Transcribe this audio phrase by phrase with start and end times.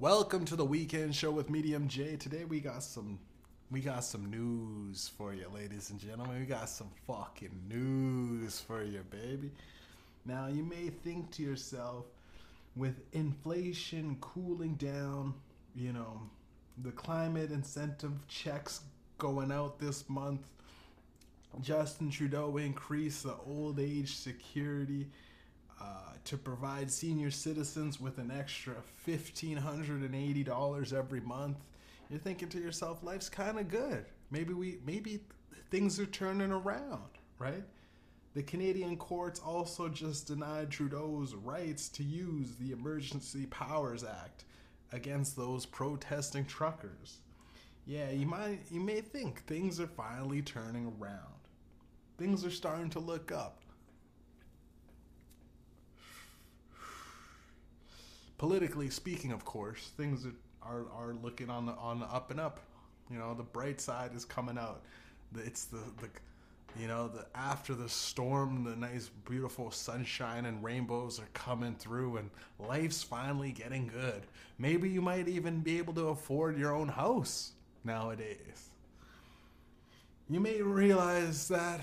[0.00, 2.18] Welcome to the weekend show with Mediumjay.
[2.18, 3.18] Today we got some
[3.70, 6.40] we got some news for you, ladies and gentlemen.
[6.40, 9.50] We got some fucking news for you, baby.
[10.24, 12.06] Now you may think to yourself,
[12.76, 15.34] with inflation cooling down,
[15.76, 16.22] you know,
[16.82, 18.80] the climate incentive checks
[19.18, 20.48] going out this month,
[21.60, 25.08] Justin Trudeau increased the old age security
[25.80, 25.84] uh,
[26.24, 28.74] to provide senior citizens with an extra
[29.06, 31.56] $1,580 every month.
[32.08, 34.04] You're thinking to yourself, life's kind of good.
[34.30, 35.20] Maybe we, maybe
[35.70, 37.64] things are turning around, right?
[38.34, 44.44] The Canadian courts also just denied Trudeau's rights to use the Emergency Powers Act
[44.92, 47.18] against those protesting truckers.
[47.86, 51.40] Yeah, you might you may think things are finally turning around.
[52.18, 53.59] Things are starting to look up.
[58.40, 60.26] Politically speaking, of course, things
[60.62, 62.60] are, are, looking on the on the up and up.
[63.10, 64.80] You know, the bright side is coming out.
[65.36, 66.08] It's the the
[66.80, 72.16] you know the after the storm the nice beautiful sunshine and rainbows are coming through
[72.16, 74.22] and life's finally getting good
[74.56, 77.50] maybe you might even be able to afford your own house
[77.82, 78.70] nowadays
[80.28, 81.80] you may realize that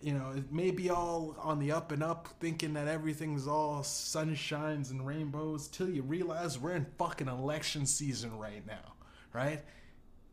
[0.00, 3.82] you know it may be all on the up and up thinking that everything's all
[3.82, 8.94] sunshines and rainbows till you realize we're in fucking election season right now
[9.32, 9.62] right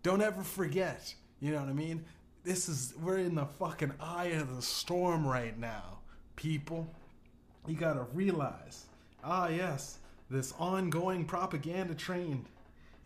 [0.03, 2.03] don't ever forget you know what i mean
[2.47, 5.99] this is we're in the fucking eye of the storm right now,
[6.37, 6.87] people.
[7.67, 8.85] You gotta realize,
[9.21, 9.97] ah yes,
[10.29, 12.45] this ongoing propaganda train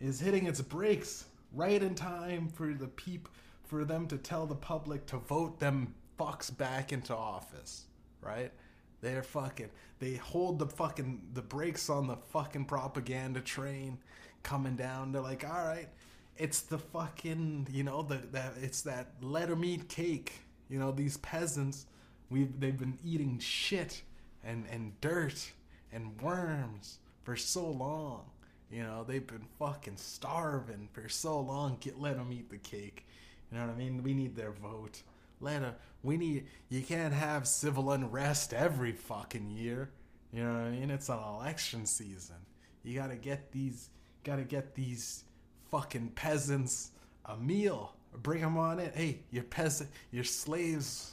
[0.00, 3.28] is hitting its brakes right in time for the peep
[3.64, 7.86] for them to tell the public to vote them fucks back into office,
[8.20, 8.52] right?
[9.00, 13.98] They're fucking they hold the fucking the brakes on the fucking propaganda train
[14.42, 15.12] coming down.
[15.12, 15.88] They're like, all right,
[16.36, 20.32] it's the fucking you know the that it's that let 'em eat cake.
[20.68, 21.86] You know these peasants,
[22.30, 24.02] we they've been eating shit
[24.44, 25.52] and and dirt
[25.92, 28.24] and worms for so long.
[28.70, 31.76] You know they've been fucking starving for so long.
[31.80, 33.04] Get let them eat the cake.
[33.50, 34.02] You know what I mean?
[34.02, 35.02] We need their vote.
[35.42, 35.74] Them.
[36.02, 36.46] We need.
[36.68, 39.90] You can't have civil unrest every fucking year.
[40.32, 40.90] You know what I mean?
[40.90, 42.36] It's an election season.
[42.82, 43.90] You gotta get these.
[44.24, 45.24] Gotta get these
[45.70, 46.92] fucking peasants
[47.26, 47.94] a meal.
[48.22, 48.92] Bring them on in.
[48.92, 51.12] Hey, your peasant, your slaves,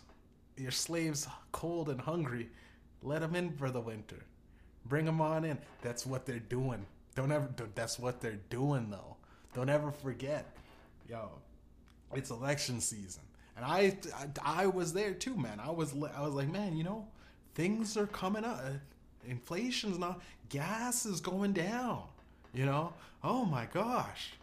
[0.58, 2.50] your slaves cold and hungry.
[3.02, 4.26] Let them in for the winter.
[4.86, 5.58] Bring them on in.
[5.82, 6.86] That's what they're doing.
[7.16, 7.50] Don't ever.
[7.76, 9.18] That's what they're doing though.
[9.54, 10.56] Don't ever forget,
[11.08, 11.30] yo.
[12.14, 13.22] It's election season,
[13.60, 13.98] and I,
[14.44, 15.60] I, I was there too, man.
[15.60, 17.08] I was, I was like, man, you know,
[17.56, 18.62] things are coming up.
[18.66, 18.72] Uh,
[19.28, 20.22] inflation's not.
[20.50, 22.04] Gas is going down.
[22.54, 22.94] You know.
[23.24, 24.34] Oh my gosh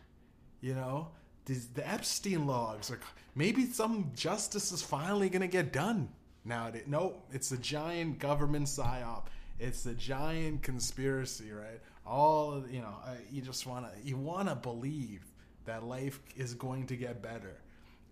[0.60, 1.08] you know,
[1.44, 2.98] these, the Epstein logs are
[3.34, 6.08] maybe some justice is finally to get done
[6.44, 6.84] nowadays.
[6.86, 9.24] No, it's a giant government psyop.
[9.58, 11.80] It's a giant conspiracy, right?
[12.06, 12.94] All you know,
[13.30, 15.24] you just want to you want to believe
[15.64, 17.56] that life is going to get better.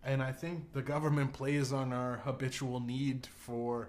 [0.05, 3.89] And I think the government plays on our habitual need for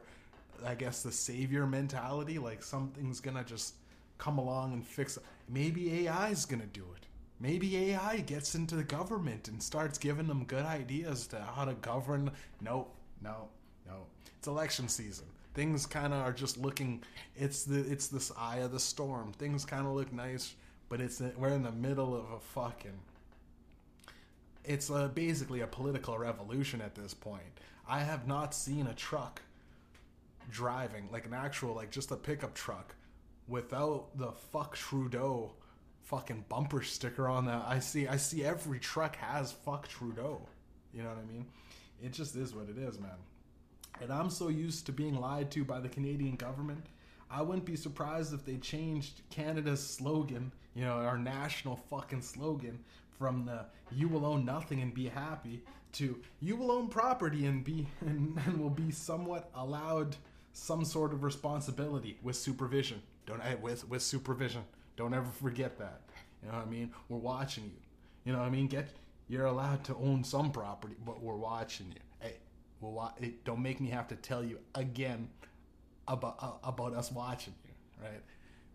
[0.65, 3.73] I guess the savior mentality, like something's to just
[4.17, 5.23] come along and fix it.
[5.49, 7.05] Maybe AI is going to do it
[7.39, 11.73] Maybe AI gets into the government and starts giving them good ideas to how to
[11.75, 12.31] govern.
[12.61, 12.87] No,
[13.21, 13.49] no,
[13.85, 14.05] no.
[14.37, 15.25] It's election season.
[15.53, 17.03] Things kind of are just looking.
[17.35, 19.33] It's the it's this eye of the storm.
[19.33, 20.53] Things kind of look nice,
[20.87, 22.99] but it's we're in the middle of a fucking.
[24.67, 27.43] It's a, basically a political revolution at this point.
[27.87, 29.41] I have not seen a truck
[30.51, 32.95] driving like an actual like just a pickup truck
[33.47, 35.51] without the fuck Trudeau
[36.03, 37.63] fucking bumper sticker on that.
[37.67, 40.41] I see I see every truck has fuck Trudeau.
[40.93, 41.45] You know what I mean?
[42.03, 43.17] It just is what it is, man.
[44.01, 46.85] And I'm so used to being lied to by the Canadian government.
[47.29, 52.79] I wouldn't be surprised if they changed Canada's slogan, you know, our national fucking slogan
[53.17, 55.61] from the you will own nothing and be happy
[55.93, 60.15] to you will own property and be and, and will be somewhat allowed
[60.53, 63.01] some sort of responsibility with supervision.
[63.25, 64.63] Don't eh, with with supervision.
[64.97, 66.01] Don't ever forget that.
[66.41, 66.91] You know what I mean?
[67.09, 67.81] We're watching you.
[68.23, 68.67] You know what I mean?
[68.67, 68.89] Get
[69.27, 72.01] you're allowed to own some property, but we're watching you.
[72.19, 72.35] Hey,
[72.79, 75.29] we'll wa- hey, don't make me have to tell you again
[76.07, 77.71] about uh, about us watching you,
[78.03, 78.21] right?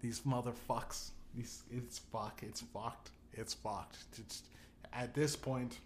[0.01, 1.11] These motherfucks.
[1.35, 2.41] These it's fuck.
[2.43, 3.11] It's fucked.
[3.33, 3.97] It's fucked.
[4.19, 4.43] It's,
[4.93, 5.79] at this point.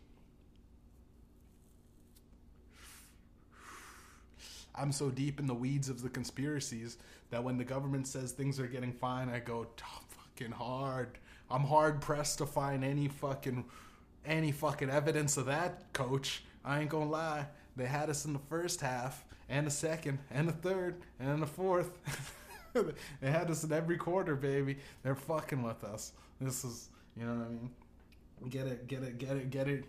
[4.74, 6.98] I'm so deep in the weeds of the conspiracies
[7.30, 9.66] that when the government says things are getting fine, I go,
[10.34, 11.18] fucking hard.
[11.50, 13.64] I'm hard pressed to find any fucking
[14.26, 16.42] any fucking evidence of that, coach.
[16.64, 17.46] I ain't gonna lie.
[17.76, 21.46] They had us in the first half, and the second, and the third, and the
[21.46, 21.98] fourth.
[23.20, 24.78] they had us in every quarter, baby.
[25.02, 26.12] They're fucking with us.
[26.40, 27.70] This is, you know what I mean?
[28.48, 29.84] Get it, get it, get it, get it.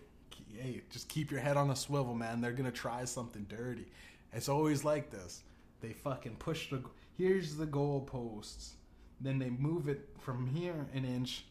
[0.58, 2.40] Hey, just keep your head on a swivel, man.
[2.40, 3.86] They're gonna try something dirty.
[4.32, 5.42] It's always like this.
[5.80, 6.82] They fucking push the.
[7.18, 8.72] Here's the goalposts.
[9.20, 11.44] Then they move it from here an inch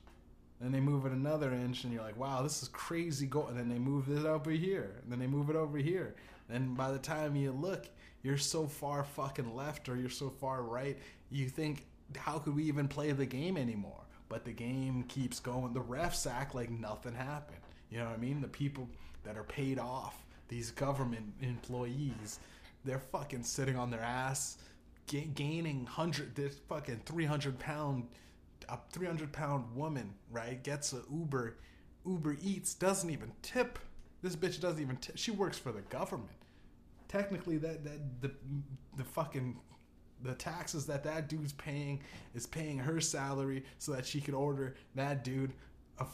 [0.59, 3.47] then they move it another inch, and you're like, wow, this is crazy goal.
[3.47, 6.15] And then they move it over here, and then they move it over here.
[6.49, 7.87] And by the time you look,
[8.23, 10.97] you're so far fucking left or you're so far right,
[11.29, 11.85] you think,
[12.15, 14.01] how could we even play the game anymore?
[14.27, 15.73] But the game keeps going.
[15.73, 17.59] The refs act like nothing happened.
[17.89, 18.41] You know what I mean?
[18.41, 18.89] The people
[19.23, 22.39] that are paid off, these government employees,
[22.83, 24.57] they're fucking sitting on their ass,
[25.07, 28.07] gaining hundred, this fucking three hundred pound
[28.69, 31.57] a 300 pound woman, right, gets a Uber,
[32.05, 33.79] Uber Eats, doesn't even tip.
[34.21, 34.97] This bitch doesn't even.
[35.15, 36.29] She works for the government.
[37.07, 38.31] Technically, that that the
[38.97, 39.59] the fucking
[40.25, 42.01] the taxes that that dude's paying
[42.33, 45.53] is paying her salary so that she could order that dude
[45.99, 46.05] a,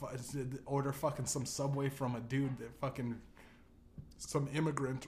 [0.66, 3.20] order fucking some subway from a dude that fucking
[4.18, 5.08] some immigrant.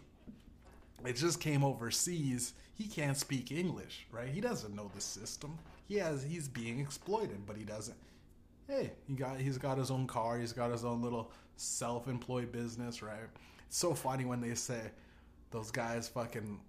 [1.06, 2.54] It just came overseas.
[2.74, 4.30] He can't speak english right?
[4.30, 5.58] He doesn't know the system.
[5.88, 7.98] He has he's being exploited, but he doesn't.
[8.68, 13.04] Hey, he got he's got his own car, he's got his own little self-employed business,
[13.04, 13.20] right?
[13.68, 14.82] It's so funny when they say
[15.52, 16.60] those guys fucking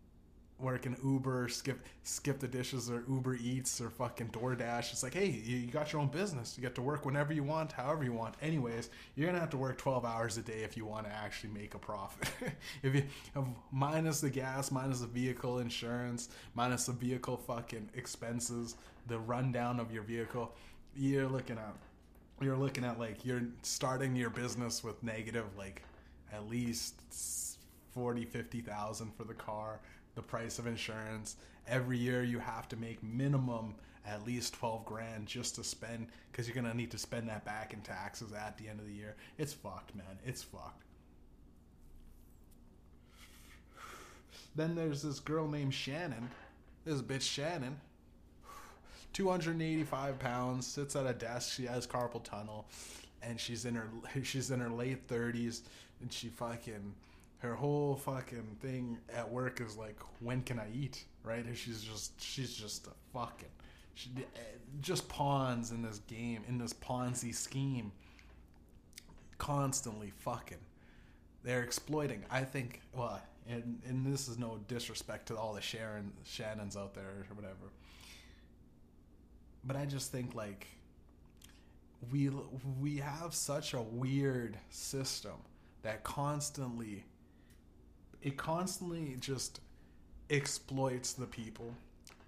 [0.65, 4.93] working Uber, skip skip the dishes, or Uber Eats, or fucking DoorDash.
[4.93, 6.55] It's like, hey, you got your own business.
[6.57, 8.35] You get to work whenever you want, however you want.
[8.43, 11.53] Anyways, you're gonna have to work 12 hours a day if you want to actually
[11.53, 12.29] make a profit.
[12.83, 13.05] if you
[13.71, 18.77] minus the gas, minus the vehicle insurance, minus the vehicle fucking expenses,
[19.07, 20.53] the rundown of your vehicle,
[20.97, 21.75] you're looking at
[22.41, 25.83] you're looking at like you're starting your business with negative like
[26.33, 26.95] at least
[27.93, 29.81] 40 50,000 for the car
[30.15, 31.37] the price of insurance.
[31.67, 33.75] Every year you have to make minimum
[34.07, 37.45] at least 12 grand just to spend because you're going to need to spend that
[37.45, 39.17] back in taxes at the end of the year.
[39.39, 40.19] It's fucked, man.
[40.25, 40.83] It's fucked.
[44.55, 46.29] Then there's this girl named Shannon.
[46.85, 47.81] This bitch Shannon.
[49.15, 51.55] 285 pounds, sits at a desk.
[51.55, 52.67] She has carpal tunnel,
[53.23, 53.89] and she's in her
[54.23, 55.63] she's in her late 30s,
[56.01, 56.95] and she fucking
[57.45, 61.05] her whole fucking thing at work is like, when can I eat?
[61.23, 61.45] Right?
[61.45, 63.49] And she's just she's just a fucking
[63.95, 64.41] she eh,
[64.81, 67.93] just pawns in this game in this Ponzi scheme.
[69.39, 70.59] Constantly fucking.
[71.43, 72.25] They're exploiting.
[72.31, 72.81] I think.
[72.93, 77.35] Well, and and this is no disrespect to all the Sharon Shannons out there or
[77.35, 77.73] whatever.
[79.65, 80.67] But I just think like
[82.11, 82.31] we
[82.81, 85.37] we have such a weird system
[85.83, 87.05] that constantly
[88.25, 89.61] it constantly just
[90.31, 91.73] exploits the people.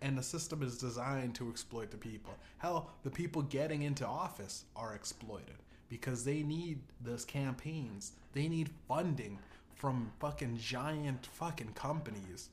[0.03, 2.35] And the system is designed to exploit the people.
[2.59, 5.57] Hell the people getting into office are exploited
[5.89, 8.13] because they need those campaigns.
[8.35, 9.39] They need funding
[9.75, 12.51] from fucking giant fucking companies.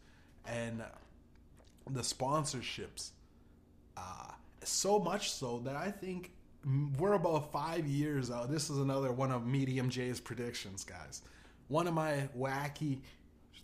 [0.48, 0.81] And
[1.90, 3.12] the sponsorships
[3.98, 4.31] uh,
[4.63, 6.31] so much so that i think
[6.98, 8.50] we're about five years out.
[8.50, 11.21] This is another one of Mediumjay's predictions guys.
[11.68, 13.00] One of my wacky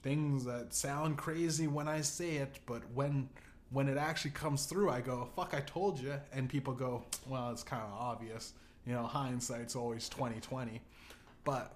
[0.01, 3.29] things that sound crazy when I say it, but when
[3.71, 7.51] when it actually comes through, I go, "Fuck, I told you," and people go, "Well,
[7.51, 8.53] it's kind of obvious."
[8.85, 10.81] You know, hindsight's always twenty twenty,
[11.43, 11.73] but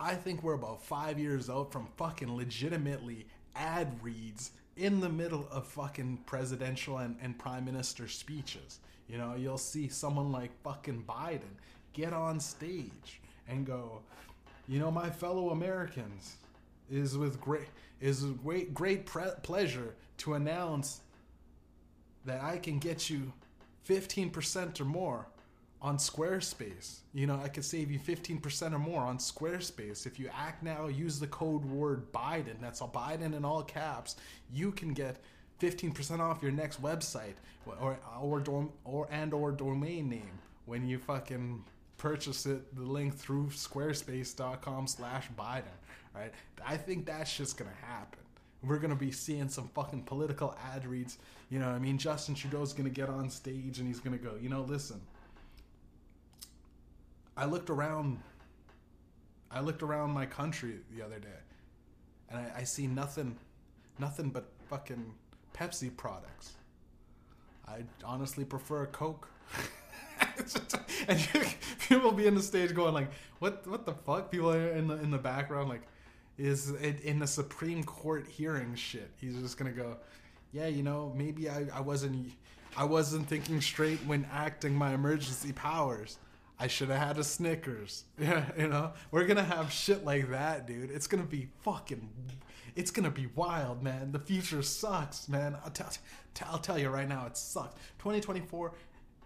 [0.00, 5.46] I think we're about five years out from fucking legitimately ad reads in the middle
[5.52, 8.80] of fucking presidential and, and prime minister speeches.
[9.08, 11.54] You know, you'll see someone like fucking Biden
[11.92, 14.00] get on stage and go,
[14.66, 16.36] you know, my fellow Americans,
[16.94, 17.68] is with great
[18.00, 21.00] is with great great pre- pleasure to announce
[22.24, 23.32] that I can get you
[23.88, 25.26] 15% or more
[25.82, 27.00] on Squarespace.
[27.12, 30.06] You know, I could save you 15% or more on Squarespace.
[30.06, 34.16] If you act now, use the code word Biden, that's all Biden in all caps,
[34.50, 35.18] you can get
[35.60, 37.34] 15% off your next website
[37.66, 41.62] or or or and or domain name when you fucking
[41.96, 45.62] purchase it the link through squarespace.com slash biden
[46.14, 46.32] right?
[46.64, 48.20] I think that's just gonna happen.
[48.62, 51.18] We're gonna be seeing some fucking political ad reads.
[51.50, 54.48] You know, I mean, Justin Trudeau's gonna get on stage and he's gonna go, you
[54.48, 55.00] know, listen.
[57.36, 58.20] I looked around.
[59.50, 61.28] I looked around my country the other day,
[62.30, 63.36] and I, I see nothing,
[63.98, 65.14] nothing but fucking
[65.54, 66.54] Pepsi products.
[67.66, 69.28] I honestly prefer Coke.
[71.08, 71.28] and
[71.88, 73.66] people be in the stage going like, "What?
[73.66, 75.82] What the fuck?" People in the in the background like,
[76.38, 79.10] is in, the Supreme Court hearing shit.
[79.16, 79.96] He's just gonna go,
[80.52, 82.32] "Yeah, you know, maybe I, I wasn't
[82.76, 86.18] I wasn't thinking straight when acting my emergency powers."
[86.58, 88.04] I should have had a Snickers.
[88.18, 90.90] Yeah, you know, we're gonna have shit like that, dude.
[90.90, 92.08] It's gonna be fucking.
[92.76, 94.12] It's gonna be wild, man.
[94.12, 95.56] The future sucks, man.
[95.64, 95.90] I'll tell,
[96.46, 97.74] I'll tell you right now, it sucks.
[97.98, 98.72] 2024,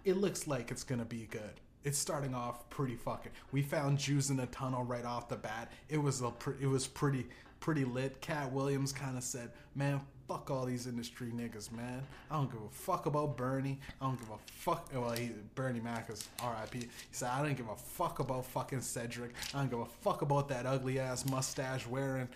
[0.04, 1.60] it looks like it's gonna be good.
[1.85, 3.32] It's starting off pretty fucking.
[3.52, 5.73] We found Jews in a tunnel right off the bat.
[5.88, 7.26] It was a, it was pretty,
[7.61, 8.20] pretty lit.
[8.20, 12.02] Katt Williams kind of said, "Man, fuck all these industry niggas, man.
[12.30, 13.80] I don't give a fuck about Bernie.
[14.00, 14.90] I don't give a fuck.
[14.92, 16.80] Well, he, Bernie Mac is R.I.P.
[16.80, 19.35] He said, I don't give a fuck about fucking Cedric.
[19.54, 22.28] I don't give a fuck about that ugly ass mustache wearing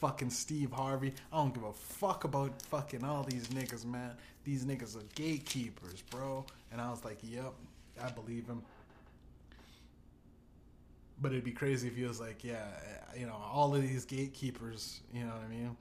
[0.00, 1.14] fucking Steve Harvey.
[1.32, 4.12] I don't give a fuck about fucking all these niggas, man.
[4.42, 6.44] These niggas are gatekeepers, bro.
[6.72, 7.52] And I was like, yep,
[8.02, 8.62] I believe him.
[11.20, 12.66] But it'd be crazy if he was like, yeah,
[13.16, 15.76] you know, all of these gatekeepers, you know what I mean?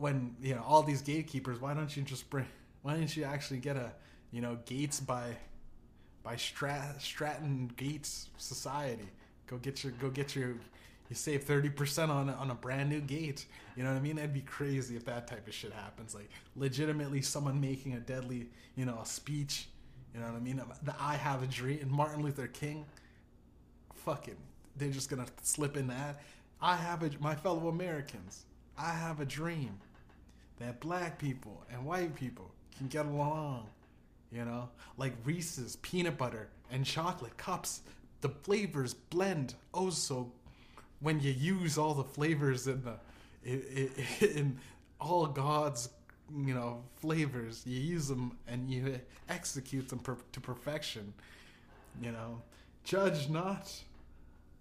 [0.00, 2.46] when you know all these gatekeepers, why don't you just bring?
[2.82, 3.92] Why don't you actually get a
[4.32, 5.36] you know Gates by
[6.22, 9.08] by Strat, Stratton Gates Society?
[9.46, 10.54] Go get your go get your
[11.10, 13.44] you save 30% on on a brand new gate.
[13.76, 14.16] You know what I mean?
[14.16, 16.14] That'd be crazy if that type of shit happens.
[16.14, 19.66] Like legitimately someone making a deadly, you know, a speech,
[20.14, 20.62] you know what I mean?
[20.82, 22.86] The I have a dream and Martin Luther King
[24.04, 24.36] fucking
[24.76, 26.20] they're just to slip in that.
[26.60, 28.44] I have a my fellow Americans.
[28.78, 29.78] I have a dream
[30.58, 33.68] that black people and white people can get along.
[34.32, 37.82] You know, like Reese's peanut butter and chocolate cups,
[38.20, 40.30] the flavors blend oh so
[41.00, 42.94] when you use all the flavors in the
[43.44, 43.90] in,
[44.20, 44.58] in
[45.00, 45.88] all God's
[46.34, 51.12] you know flavors, you use them and you execute them per, to perfection.
[52.00, 52.40] You know,
[52.84, 53.72] judge not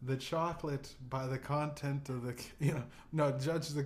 [0.03, 3.85] the chocolate by the content of the you know no judge the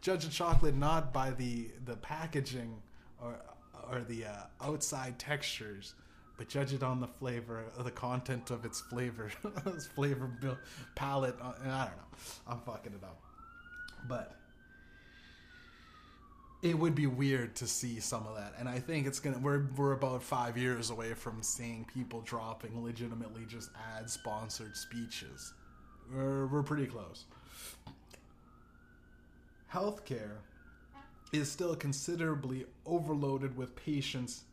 [0.00, 2.74] judge a chocolate not by the the packaging
[3.22, 3.36] or
[3.90, 4.32] or the uh,
[4.62, 5.94] outside textures,
[6.36, 9.30] but judge it on the flavor, the content of its flavor,
[9.66, 10.30] its flavor
[10.94, 11.36] palette.
[11.40, 12.18] Uh, I don't know.
[12.48, 13.20] I'm fucking it up,
[14.08, 14.36] but
[16.64, 19.38] it would be weird to see some of that, and I think it's gonna.
[19.38, 25.52] We're we're about five years away from seeing people dropping legitimately just ad sponsored speeches.
[26.12, 27.26] We're we're pretty close
[29.74, 30.36] healthcare
[31.32, 34.44] is still considerably overloaded with patients.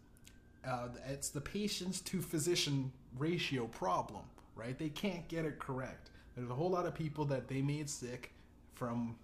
[0.68, 4.24] Uh, it's the patients to physician ratio problem,
[4.56, 4.77] right?
[4.80, 6.10] They can't get it correct.
[6.36, 8.32] There's a whole lot of people that they made sick
[8.74, 9.15] from,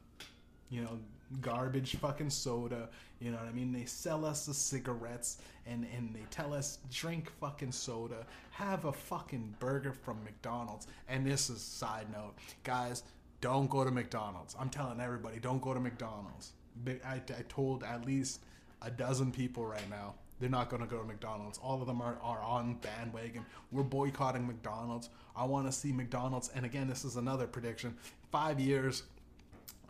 [0.70, 1.00] you know,
[1.42, 2.90] garbage fucking soda.
[3.20, 3.72] You know what I mean?
[3.72, 8.94] They sell us the cigarettes and, and they tell us drink fucking soda, have a
[8.94, 10.88] fucking burger from McDonald's.
[11.08, 13.04] And this is side note, guys
[13.42, 14.56] don't go to McDonald's.
[14.60, 16.54] I'm telling everybody, don't go to McDonald's.
[16.88, 18.42] I, I told at least
[18.82, 21.58] a dozen people right now they're not going to go to McDonald's.
[21.58, 23.46] All of them are, are on bandwagon.
[23.72, 25.10] We're boycotting McDonald's.
[25.36, 26.50] I want to see McDonald's.
[26.54, 27.96] And again, this is another prediction.
[28.32, 29.04] Five years,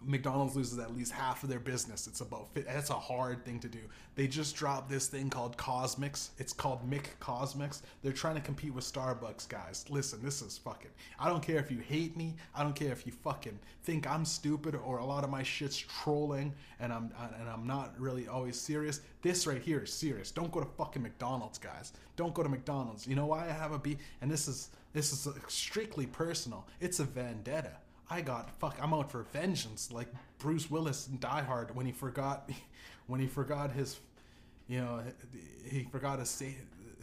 [0.01, 2.07] McDonald's loses at least half of their business.
[2.07, 3.79] It's about that's a hard thing to do.
[4.15, 6.31] They just dropped this thing called CosMc's.
[6.37, 7.83] It's called Mick CosMc's.
[8.01, 9.85] They're trying to compete with Starbucks, guys.
[9.89, 10.91] Listen, this is fucking.
[11.19, 12.35] I don't care if you hate me.
[12.55, 15.77] I don't care if you fucking think I'm stupid or a lot of my shit's
[15.77, 19.01] trolling and I'm and I'm not really always serious.
[19.21, 20.31] This right here is serious.
[20.31, 21.93] Don't go to fucking McDonald's, guys.
[22.15, 23.07] Don't go to McDonald's.
[23.07, 23.97] You know why I have a B?
[24.21, 26.65] And this is this is strictly personal.
[26.79, 27.73] It's a vendetta
[28.09, 28.77] I got fuck.
[28.81, 30.07] I'm out for vengeance, like
[30.39, 32.49] Bruce Willis in Die Hard when he forgot,
[33.07, 33.99] when he forgot his,
[34.67, 35.01] you know,
[35.65, 36.43] he forgot his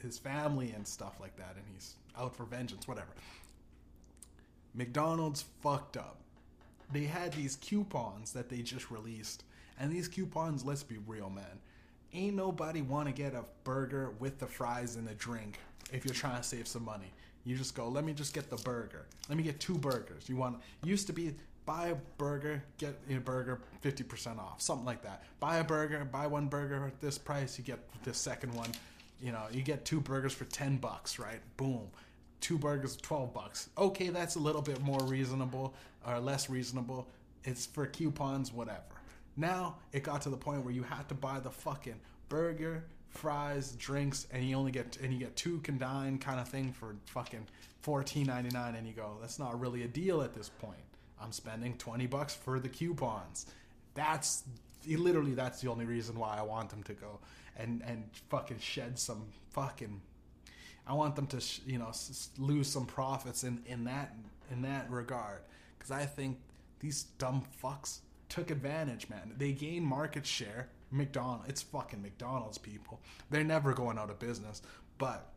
[0.02, 2.88] his family and stuff like that, and he's out for vengeance.
[2.88, 3.08] Whatever.
[4.74, 6.16] McDonald's fucked up.
[6.92, 9.44] They had these coupons that they just released,
[9.78, 11.60] and these coupons, let's be real, man.
[12.12, 15.58] Ain't nobody want to get a burger with the fries and a drink
[15.92, 17.12] if you're trying to save some money.
[17.44, 19.06] You just go, let me just get the burger.
[19.28, 20.28] Let me get two burgers.
[20.28, 21.34] You want used to be
[21.66, 25.24] buy a burger, get a burger 50% off, something like that.
[25.40, 28.70] Buy a burger, buy one burger at this price, you get the second one.
[29.20, 31.40] You know, you get two burgers for 10 bucks, right?
[31.56, 31.86] Boom.
[32.40, 33.70] Two burgers 12 bucks.
[33.78, 35.74] Okay, that's a little bit more reasonable
[36.06, 37.08] or less reasonable.
[37.44, 38.80] It's for coupons, whatever.
[39.36, 42.84] Now, it got to the point where you had to buy the fucking burger,
[43.14, 46.96] fries, drinks, and you only get and you get two can kind of thing for
[47.06, 47.46] fucking
[47.80, 50.76] fourteen ninety nine, and you go, that's not really a deal at this point.
[51.20, 53.46] I'm spending twenty bucks for the coupons.
[53.94, 54.44] That's
[54.86, 57.18] literally that's the only reason why I want them to go
[57.56, 60.00] and and fucking shed some fucking
[60.86, 64.14] I want them to sh- you know s- lose some profits in in that
[64.50, 65.40] in that regard
[65.78, 66.38] because I think
[66.80, 69.32] these dumb fucks took advantage, man.
[69.38, 70.68] They gained market share.
[70.94, 73.00] McDonald's, it's fucking McDonald's people.
[73.30, 74.62] They're never going out of business,
[74.98, 75.30] but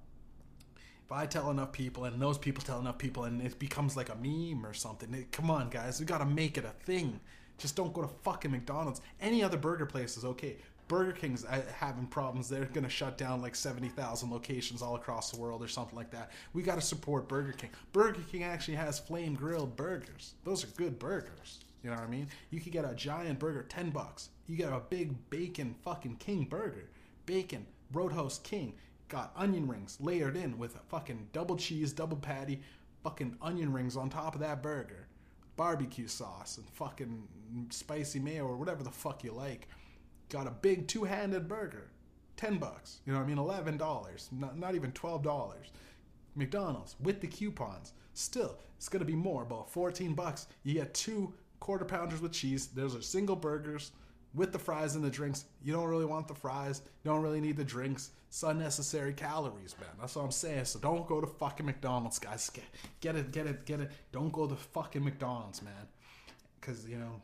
[1.06, 4.10] if I tell enough people and those people tell enough people and it becomes like
[4.10, 7.20] a meme or something, it, come on, guys, we gotta make it a thing.
[7.58, 9.02] Just don't go to fucking McDonald's.
[9.20, 10.58] Any other burger place is okay.
[10.88, 12.48] Burger King's uh, having problems.
[12.48, 16.12] They're gonna shut down like seventy thousand locations all across the world or something like
[16.12, 16.32] that.
[16.54, 17.72] We gotta support Burger King.
[17.94, 20.34] Burger King actually has flame grilled burgers.
[20.44, 21.60] Those are good burgers.
[21.88, 22.28] You know what I mean?
[22.50, 24.28] You could get a giant burger, ten bucks.
[24.46, 26.90] You get a big bacon fucking king burger,
[27.26, 28.74] bacon Roadhouse King.
[29.08, 32.60] Got onion rings layered in with a fucking double cheese, double patty,
[33.06, 35.08] fucking onion rings on top of that burger,
[35.56, 37.26] barbecue sauce and fucking
[37.70, 39.70] spicy mayo or whatever the fuck you like.
[40.28, 41.90] Got a big two-handed burger,
[42.36, 43.00] ten bucks.
[43.06, 43.38] You know what I mean?
[43.38, 45.68] Eleven dollars, not, not even twelve dollars.
[46.36, 47.94] McDonald's with the coupons.
[48.14, 50.48] Still, it's gonna be more, about fourteen bucks.
[50.64, 52.68] You get two quarter pounders with cheese.
[52.68, 53.92] Those are single burgers
[54.34, 55.46] with the fries and the drinks.
[55.64, 56.82] You don't really want the fries.
[57.04, 58.12] You don't really need the drinks.
[58.28, 59.90] It's unnecessary calories, man.
[60.00, 60.66] That's what I'm saying.
[60.66, 62.50] So don't go to fucking McDonald's, guys.
[62.50, 62.66] Get,
[63.00, 63.92] get it, get it, get it.
[64.12, 65.74] Don't go to fucking McDonald's, man.
[66.60, 67.22] Because, you know,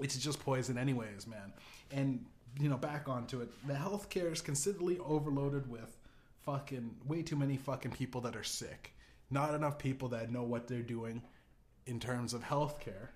[0.00, 1.52] it's just poison, anyways, man.
[1.90, 2.24] And,
[2.60, 3.50] you know, back onto it.
[3.66, 5.96] The healthcare is considerably overloaded with
[6.44, 8.92] fucking way too many fucking people that are sick.
[9.30, 11.22] Not enough people that know what they're doing
[11.86, 13.08] in terms of healthcare.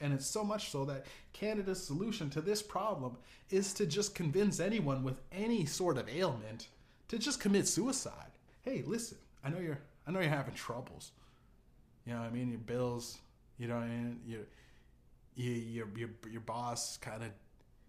[0.00, 3.16] And it's so much so that Canada's solution to this problem
[3.50, 6.68] is to just convince anyone with any sort of ailment
[7.08, 8.30] to just commit suicide.
[8.62, 11.12] Hey, listen, I know you're I know you're having troubles.
[12.06, 12.50] You know what I mean?
[12.50, 13.18] Your bills,
[13.58, 14.40] you know, and your
[15.34, 17.30] you, your your your boss kind of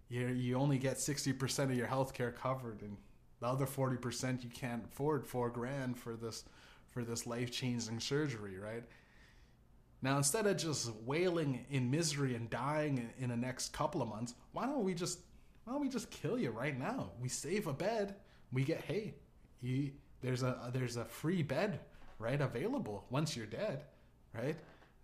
[0.09, 2.97] you you only get 60% of your health care covered and
[3.39, 6.43] the other 40% you can't afford 4 grand for this
[6.87, 8.83] for this life-changing surgery, right?
[10.01, 14.33] Now, instead of just wailing in misery and dying in the next couple of months,
[14.53, 15.19] why don't we just
[15.65, 17.11] why don't we just kill you right now?
[17.21, 18.15] We save a bed.
[18.51, 19.15] We get hey,
[19.61, 21.79] you, there's a there's a free bed
[22.17, 23.83] right available once you're dead,
[24.33, 24.55] right?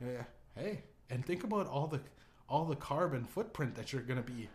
[0.01, 0.23] Yeah,
[0.55, 1.99] hey, and think about all the
[2.47, 4.47] all the carbon footprint that you're gonna be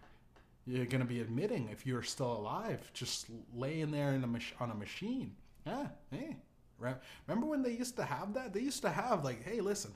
[0.67, 4.71] you're gonna be admitting if you're still alive, just laying there in a mach- on
[4.71, 5.35] a machine.
[5.67, 6.37] Yeah, hey,
[6.79, 6.97] right?
[7.27, 8.53] Remember when they used to have that?
[8.53, 9.93] They used to have like, hey, listen,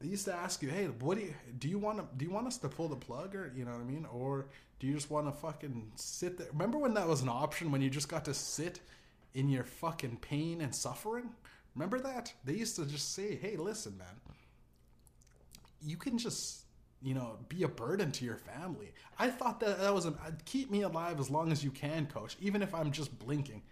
[0.00, 1.68] they used to ask you, "Hey, what do you do?
[1.68, 3.80] You want to do you want us to pull the plug, or you know what
[3.80, 4.46] I mean, or
[4.78, 7.82] do you just want to fucking sit there?" Remember when that was an option when
[7.82, 8.80] you just got to sit
[9.34, 11.30] in your fucking pain and suffering?
[11.74, 14.20] Remember that they used to just say, "Hey, listen, man,
[15.82, 16.64] you can just."
[17.02, 18.92] You know, be a burden to your family.
[19.18, 22.04] I thought that that was a uh, keep me alive as long as you can,
[22.06, 22.36] coach.
[22.42, 23.62] Even if I'm just blinking,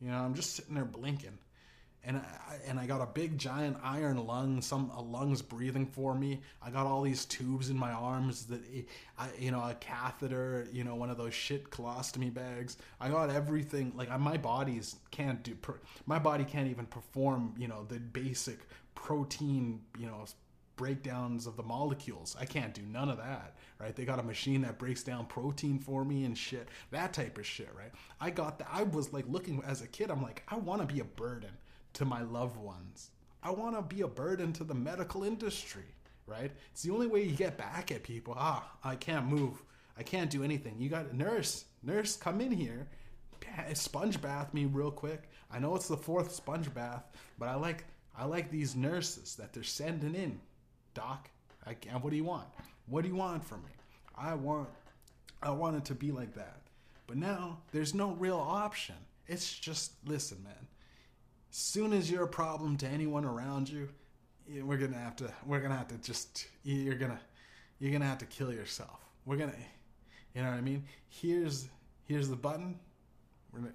[0.00, 1.38] you know, I'm just sitting there blinking
[2.06, 6.14] and I, and I got a big giant iron lung, some a lungs breathing for
[6.14, 6.42] me.
[6.62, 8.82] I got all these tubes in my arms that eh,
[9.18, 12.76] I, you know, a catheter, you know, one of those shit colostomy bags.
[13.00, 13.92] I got everything.
[13.96, 15.56] Like my body's can't do.
[16.06, 18.58] My body can't even perform, you know, the basic
[18.94, 20.24] protein, you know,
[20.76, 22.36] breakdowns of the molecules.
[22.38, 23.94] I can't do none of that, right?
[23.94, 26.68] They got a machine that breaks down protein for me and shit.
[26.90, 27.92] That type of shit, right?
[28.20, 28.68] I got that.
[28.70, 30.10] I was like looking as a kid.
[30.10, 31.50] I'm like, I want to be a burden
[31.94, 33.10] to my loved ones.
[33.42, 35.84] I want to be a burden to the medical industry,
[36.26, 36.50] right?
[36.72, 38.34] It's the only way you get back at people.
[38.36, 39.62] Ah, I can't move.
[39.96, 40.76] I can't do anything.
[40.78, 41.66] You got nurse.
[41.82, 42.86] Nurse, come in here.
[43.74, 45.28] Sponge bath me real quick.
[45.52, 47.04] I know it's the fourth sponge bath,
[47.38, 47.84] but I like
[48.16, 50.40] I like these nurses that they're sending in.
[50.94, 51.28] Doc,
[51.66, 52.48] I can't, What do you want?
[52.86, 53.72] What do you want from me?
[54.16, 54.68] I want
[55.42, 56.62] I want it to be like that.
[57.06, 58.96] But now there's no real option.
[59.28, 60.66] It's just listen, man
[61.56, 63.88] soon as you're a problem to anyone around you,
[64.62, 67.20] we're gonna have to we're gonna have to just you're gonna
[67.78, 69.00] you're gonna have to kill yourself.
[69.24, 69.54] We're gonna
[70.34, 70.84] you know what I mean?
[71.08, 71.68] Here's
[72.06, 72.78] here's the button.
[73.52, 73.72] We're gonna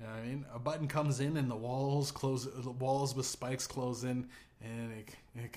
[0.00, 0.46] you know what I mean?
[0.54, 4.26] A button comes in and the walls close the walls with spikes close in
[4.62, 5.56] and it, it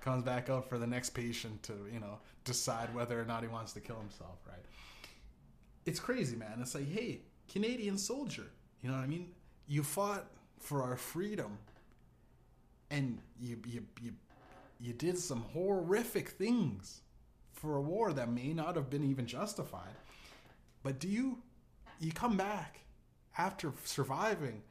[0.00, 3.48] comes back up for the next patient to, you know, decide whether or not he
[3.48, 4.64] wants to kill himself, right?
[5.86, 6.58] It's crazy, man.
[6.60, 8.46] It's like, hey, Canadian soldier,
[8.82, 9.30] you know what I mean?
[9.68, 10.26] You fought
[10.60, 11.58] for our freedom.
[12.90, 14.12] And you you you
[14.78, 17.00] you did some horrific things
[17.52, 19.96] for a war that may not have been even justified.
[20.82, 21.38] But do you
[21.98, 22.80] you come back
[23.36, 24.62] after surviving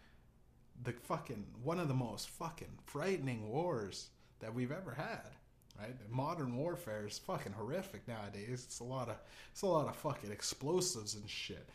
[0.83, 5.31] the fucking one of the most fucking frightening wars that we've ever had
[5.79, 5.95] right?
[6.09, 8.63] Modern warfare is fucking horrific nowadays.
[8.65, 9.15] It's a lot of
[9.51, 11.69] it's a lot of fucking explosives and shit.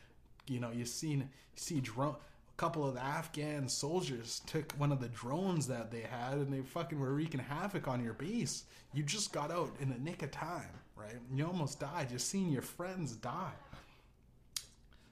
[0.46, 2.16] You know you seen you see drone
[2.56, 6.98] couple of Afghan soldiers took one of the drones that they had and they fucking
[7.00, 8.64] were wreaking havoc on your base.
[8.92, 11.16] You just got out in the nick of time, right?
[11.32, 13.52] You almost died just seeing your friends die.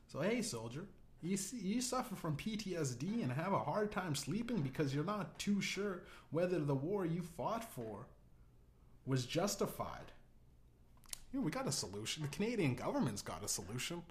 [0.06, 0.84] So hey, soldier,
[1.22, 5.38] you see, you suffer from PTSD and have a hard time sleeping because you're not
[5.38, 8.06] too sure whether the war you fought for
[9.06, 10.12] was justified.
[11.32, 12.22] Know, we got a solution.
[12.22, 14.02] The Canadian government's got a solution.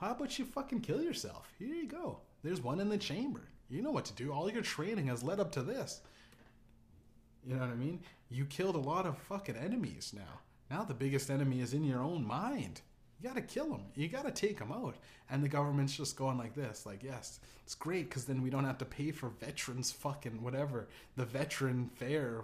[0.00, 1.48] How about you fucking kill yourself?
[1.58, 2.18] Here you go.
[2.42, 3.42] There's one in the chamber.
[3.68, 4.32] You know what to do.
[4.32, 6.00] All your training has led up to this.
[7.44, 8.00] You know what I mean?
[8.30, 10.40] You killed a lot of fucking enemies now.
[10.70, 12.80] Now the biggest enemy is in your own mind.
[13.20, 13.84] You gotta kill them.
[13.94, 14.96] You gotta take them out.
[15.30, 18.64] And the government's just going like this, like, yes, it's great because then we don't
[18.64, 22.42] have to pay for veterans fucking whatever the veteran fare.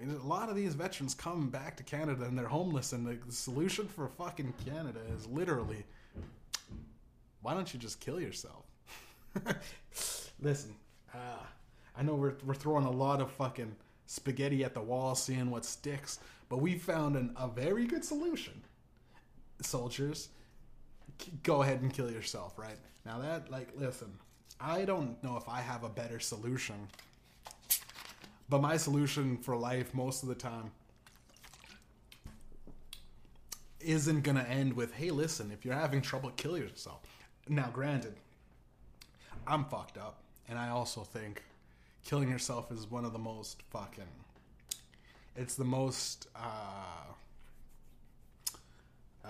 [0.00, 3.88] A lot of these veterans come back to Canada and they're homeless, and the solution
[3.88, 5.84] for fucking Canada is literally,
[7.42, 8.67] why don't you just kill yourself?
[10.40, 10.74] Listen,
[11.14, 11.42] uh,
[11.96, 13.74] I know we're we're throwing a lot of fucking
[14.06, 18.54] spaghetti at the wall, seeing what sticks, but we found an, a very good solution.
[19.60, 20.28] Soldiers,
[21.42, 22.58] go ahead and kill yourself.
[22.58, 24.12] Right now, that like, listen,
[24.60, 26.88] I don't know if I have a better solution,
[28.48, 30.70] but my solution for life most of the time
[33.80, 37.00] isn't gonna end with, "Hey, listen, if you're having trouble, kill yourself."
[37.48, 38.16] Now, granted,
[39.48, 41.42] I'm fucked up, and I also think
[42.04, 44.04] killing yourself is one of the most fucking.
[45.36, 46.28] It's the most.
[46.36, 47.14] Uh,
[49.24, 49.28] uh,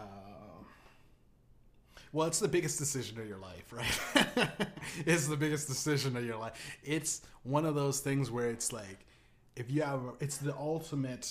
[2.12, 4.48] well, it's the biggest decision of your life, right?
[5.06, 6.78] it's the biggest decision of your life.
[6.82, 9.06] It's one of those things where it's like,
[9.54, 11.28] if you have, it's the ultimate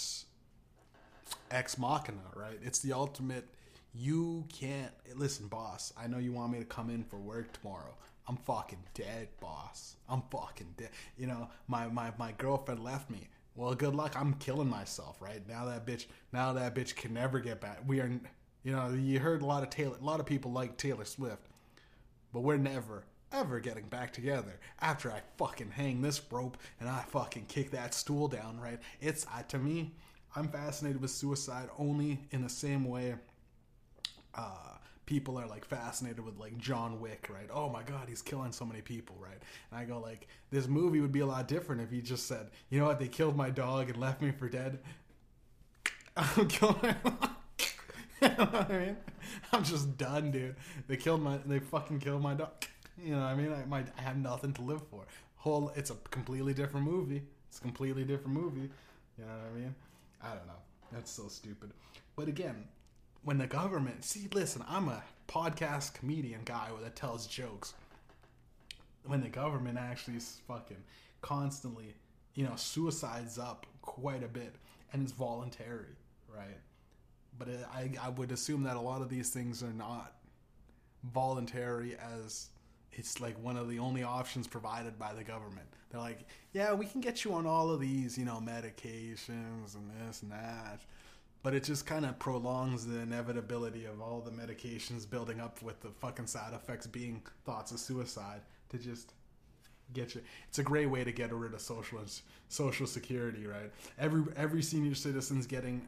[1.52, 2.60] ex machina, right?
[2.64, 3.46] It's the ultimate.
[3.94, 5.92] You can't listen, boss.
[5.98, 7.96] I know you want me to come in for work tomorrow.
[8.28, 9.96] I'm fucking dead, boss.
[10.10, 10.90] I'm fucking dead.
[11.18, 13.30] You know, my, my, my girlfriend left me.
[13.56, 14.16] Well, good luck.
[14.20, 15.42] I'm killing myself, right?
[15.48, 17.80] Now that bitch, now that bitch can never get back.
[17.88, 18.12] We are,
[18.64, 21.42] you know, you heard a lot of Taylor, a lot of people like Taylor Swift,
[22.34, 27.04] but we're never, ever getting back together after I fucking hang this rope and I
[27.08, 28.80] fucking kick that stool down, right?
[29.02, 29.94] It's, uh, to me,
[30.36, 33.16] I'm fascinated with suicide only in the same way,
[34.36, 34.77] uh,
[35.08, 37.50] people are like fascinated with like John Wick, right?
[37.52, 39.42] Oh my god, he's killing so many people, right?
[39.72, 42.52] And I go like, this movie would be a lot different if he just said,
[42.70, 44.78] you know what, they killed my dog and left me for dead.
[46.18, 46.78] I'm killing.
[48.22, 48.98] you know what I mean?
[49.52, 50.56] I'm just done, dude.
[50.88, 52.52] They killed my, they fucking killed my dog.
[53.02, 53.54] You know what I mean?
[53.54, 55.06] I, I have nothing to live for.
[55.38, 57.24] Whole, it's a completely different movie.
[57.48, 58.70] It's a completely different movie.
[59.18, 59.76] You know what I mean?
[60.22, 60.62] I don't know.
[60.92, 61.72] That's so stupid.
[62.16, 62.66] But again,
[63.24, 67.74] when the government see listen i'm a podcast comedian guy that tells jokes.
[69.06, 70.84] When the government actually is fucking
[71.22, 71.96] constantly
[72.36, 74.56] you know suicides up quite a bit
[74.94, 75.96] and it's voluntary
[76.34, 76.58] right?
[77.38, 80.14] But it, I, I would assume that a lot of these things are not
[81.04, 82.50] voluntary as
[82.92, 85.68] it's like one of the only options provided by the government.
[85.90, 89.90] They're like yeah we can get you on all of these you know medications and
[90.08, 90.82] this and that
[91.44, 95.80] but it just kind of prolongs the inevitability of all the medications building up with
[95.82, 99.14] the fucking side effects being thoughts of suicide to just
[99.94, 100.22] get you.
[100.50, 102.00] It's a great way to get rid of social
[102.50, 103.72] social security, right?
[104.00, 105.86] Every every senior citizen's getting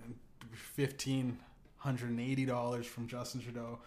[0.53, 1.37] fifteen
[1.77, 3.79] hundred and eighty dollars from Justin Trudeau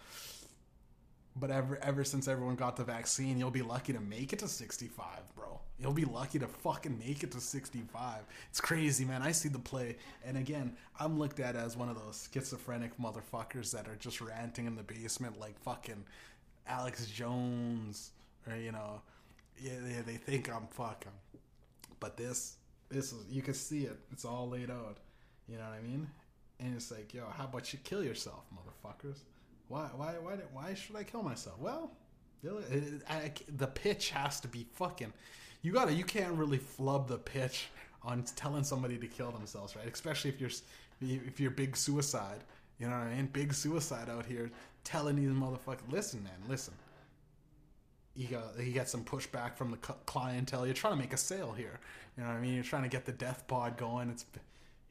[1.35, 4.47] but ever ever since everyone got the vaccine, you'll be lucky to make it to
[4.47, 5.59] 65, bro.
[5.79, 8.21] You'll be lucky to fucking make it to 65.
[8.49, 9.21] It's crazy, man.
[9.21, 13.71] I see the play, and again, I'm looked at as one of those schizophrenic motherfuckers
[13.71, 16.03] that are just ranting in the basement like fucking
[16.67, 18.11] Alex Jones,
[18.47, 19.01] or you know,
[19.59, 21.11] yeah, they, they think I'm fucking.
[21.99, 22.57] But this,
[22.89, 23.97] this is you can see it.
[24.11, 24.97] It's all laid out.
[25.47, 26.07] You know what I mean?
[26.59, 29.17] And it's like, yo, how about you kill yourself, motherfuckers?
[29.67, 29.89] Why?
[29.95, 30.13] Why?
[30.21, 30.35] Why?
[30.51, 31.59] Why should I kill myself?
[31.59, 31.91] Well,
[32.43, 35.13] the pitch has to be fucking.
[35.61, 35.93] You gotta.
[35.93, 37.67] You can't really flub the pitch
[38.03, 39.91] on telling somebody to kill themselves, right?
[39.91, 40.51] Especially if you're
[41.01, 42.43] if you're big suicide.
[42.79, 43.27] You know what I mean?
[43.27, 44.51] Big suicide out here
[44.83, 46.73] telling these motherfuckers, listen, man, listen.
[48.15, 50.65] You got you got some pushback from the clientele.
[50.65, 51.79] You're trying to make a sale here.
[52.17, 52.53] You know what I mean?
[52.53, 54.09] You're trying to get the death pod going.
[54.09, 54.25] It's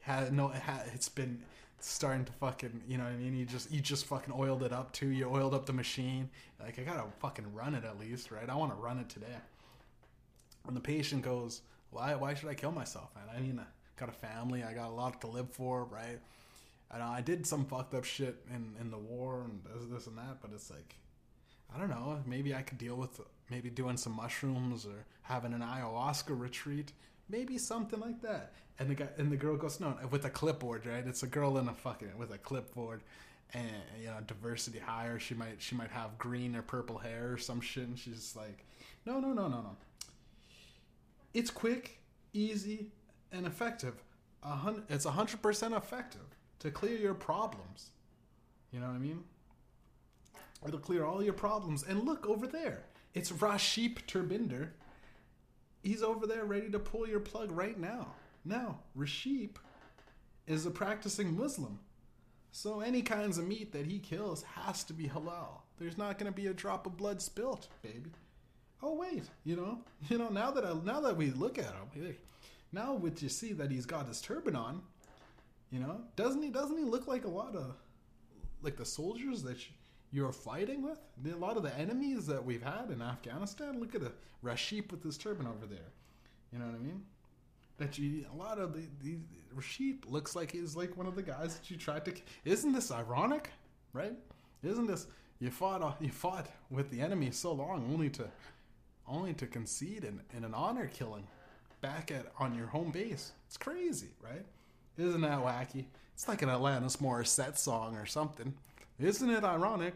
[0.01, 0.49] had no.
[0.49, 1.41] It had, it's been
[1.85, 3.35] starting to fucking you know what I mean?
[3.35, 5.07] You just you just fucking oiled it up too.
[5.07, 6.29] You oiled up the machine.
[6.59, 8.49] Like I gotta fucking run it at least right?
[8.49, 9.37] I want to run it today.
[10.67, 13.25] And the patient goes why why should I kill myself man?
[13.35, 13.65] I mean I
[13.99, 14.63] got a family.
[14.63, 16.19] I got a lot to live for right?
[16.91, 20.17] And I did some fucked up shit in in the war and this, this and
[20.17, 20.95] that but it's like
[21.75, 22.19] I don't know.
[22.25, 23.19] Maybe I could deal with
[23.49, 26.91] maybe doing some mushrooms or having an ayahuasca retreat,
[27.33, 28.53] maybe something like that.
[28.79, 31.05] And the guy and the girl goes, no, with a clipboard, right?
[31.05, 33.01] It's a girl in a fucking with a clipboard,
[33.53, 33.69] and
[33.99, 35.19] you know, diversity hire.
[35.19, 38.65] She might she might have green or purple hair or some shit, and she's like,
[39.05, 39.75] no, no, no, no, no.
[41.33, 41.99] It's quick,
[42.33, 42.91] easy,
[43.31, 43.95] and effective.
[44.43, 46.27] A hun- it's hundred percent effective
[46.59, 47.91] to clear your problems.
[48.71, 49.23] You know what I mean?
[50.67, 51.83] It'll clear all your problems.
[51.83, 52.85] And look over there.
[53.13, 54.69] It's Rashid Turbinder.
[55.83, 58.07] He's over there ready to pull your plug right now.
[58.45, 59.51] Now, Rashid
[60.47, 61.79] is a practicing Muslim.
[62.51, 65.61] So any kinds of meat that he kills has to be halal.
[65.77, 68.11] There's not going to be a drop of blood spilt, baby.
[68.81, 70.29] Oh wait, you know, you know.
[70.29, 72.15] Now that I, now that we look at him,
[72.71, 74.81] now with you see that he's got his turban on,
[75.71, 76.49] you know, doesn't he?
[76.49, 77.75] Doesn't he look like a lot of
[78.61, 79.57] like the soldiers that
[80.13, 80.99] you're fighting with?
[81.29, 83.79] A lot of the enemies that we've had in Afghanistan.
[83.79, 85.91] Look at a Rashid with his turban over there.
[86.53, 87.03] You know what I mean?
[87.77, 89.17] That you a lot of the, the
[89.53, 92.13] Rashid looks like he's like one of the guys that you tried to.
[92.45, 93.49] Isn't this ironic,
[93.91, 94.13] right?
[94.61, 95.07] Isn't this
[95.39, 98.29] you fought uh, you fought with the enemy so long only to
[99.07, 101.27] only to concede in, in an honor killing
[101.81, 103.31] back at on your home base.
[103.47, 104.45] It's crazy, right?
[104.97, 105.85] Isn't that wacky?
[106.13, 108.53] It's like an Alanis Morissette song or something.
[109.03, 109.95] Isn't it ironic?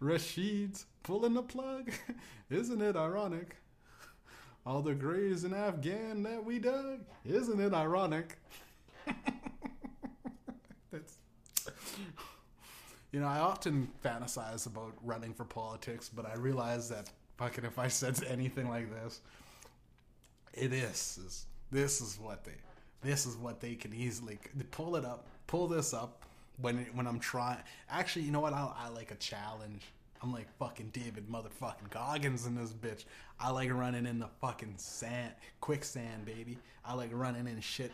[0.00, 1.92] Rashid's pulling the plug.
[2.50, 3.54] Isn't it ironic?
[4.66, 7.04] All the graves in Afghan that we dug.
[7.24, 8.38] Isn't it ironic?
[10.90, 11.18] That's
[13.12, 17.78] you know, I often fantasize about running for politics, but I realize that fucking if
[17.78, 19.20] I said anything like this,
[20.54, 22.56] it is, is this is what they
[23.00, 24.40] this is what they can easily
[24.72, 26.21] pull it up, pull this up
[26.62, 27.58] when when I'm trying.
[27.90, 28.52] Actually, you know what?
[28.52, 29.82] I, I like a challenge.
[30.22, 33.04] I'm like fucking David motherfucking Goggins in this bitch.
[33.40, 36.58] I like running in the fucking sand, quicksand, baby.
[36.84, 37.92] I like running in shit.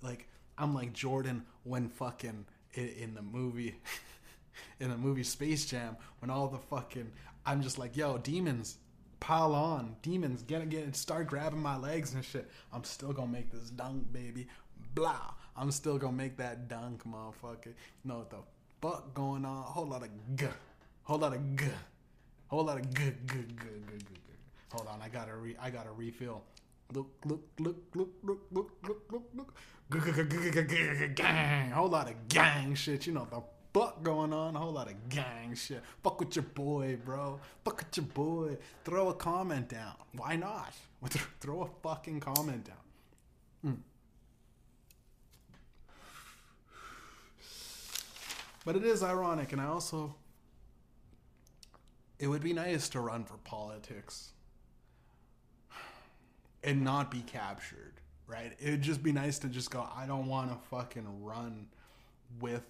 [0.00, 3.76] Like I'm like Jordan when fucking in, in the movie.
[4.80, 7.10] in the movie Space Jam when all the fucking
[7.46, 8.76] I'm just like, yo, demons,
[9.20, 12.50] pile on, demons, get it, get it, start grabbing my legs and shit.
[12.72, 14.46] I'm still gonna make this dunk, baby.
[14.94, 15.32] Blah.
[15.58, 17.66] I'm still gonna make that dunk, motherfucker.
[17.66, 18.36] You know what the
[18.80, 19.64] fuck going on?
[19.64, 20.46] Whole lot of g,
[21.02, 21.64] whole lot of g,
[22.46, 24.20] whole lot of g, g, g, g, g, g.
[24.72, 26.44] Hold on, I gotta re, I gotta refill.
[26.92, 29.54] Look, look, look, look, look, look, look, look, look.
[31.16, 33.06] Gang, whole lot of gang shit.
[33.08, 33.42] You know the
[33.72, 35.82] fuck going on, a whole lot of gang shit.
[36.04, 37.40] Fuck with your boy, bro.
[37.64, 38.58] Fuck with your boy.
[38.84, 39.94] Throw a comment down.
[40.16, 40.72] Why not?
[41.40, 43.72] Throw a fucking comment down.
[43.72, 43.78] Mm.
[48.68, 50.14] But it is ironic, and I also.
[52.18, 54.32] It would be nice to run for politics
[56.62, 57.94] and not be captured,
[58.26, 58.52] right?
[58.60, 61.68] It would just be nice to just go, I don't want to fucking run
[62.40, 62.66] with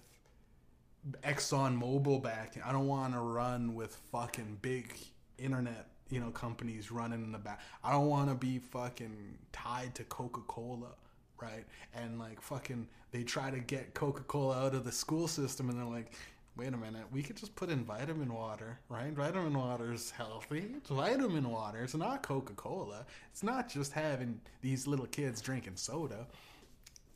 [1.21, 2.55] Exxon Mobil back.
[2.65, 4.93] I don't want to run with fucking big
[5.37, 7.59] internet, you know, companies running in the back.
[7.83, 10.93] I don't want to be fucking tied to Coca Cola,
[11.41, 11.65] right?
[11.93, 15.79] And like fucking, they try to get Coca Cola out of the school system, and
[15.79, 16.13] they're like,
[16.55, 19.13] wait a minute, we could just put in vitamin water, right?
[19.13, 20.65] Vitamin water is healthy.
[20.77, 21.83] It's vitamin water.
[21.83, 23.05] It's not Coca Cola.
[23.31, 26.27] It's not just having these little kids drinking soda.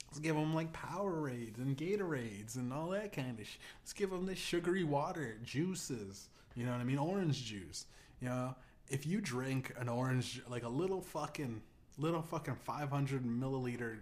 [0.08, 3.48] Let's give them like Powerades and Gatorades and all that kind of.
[3.82, 6.30] Let's give them the sugary water, juices.
[6.56, 7.00] You know what I mean?
[7.00, 7.88] Orange juice.
[8.22, 8.56] You know,
[8.90, 11.62] if you drink an orange, like a little fucking,
[11.98, 13.98] little fucking 500 milliliter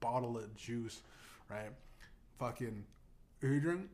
[0.00, 1.00] bottle of juice,
[1.50, 1.70] right?
[2.38, 2.84] Fucking,
[3.42, 3.88] you drink?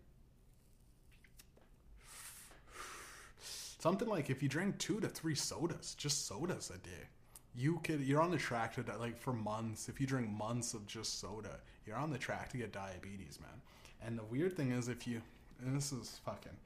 [3.84, 7.08] Something like if you drink two to three sodas, just sodas a day.
[7.54, 10.86] You could you're on the track to like for months if you drink months of
[10.86, 13.60] just soda you're on the track to get diabetes man.
[14.04, 15.20] And the weird thing is if you
[15.60, 16.56] and this is fucking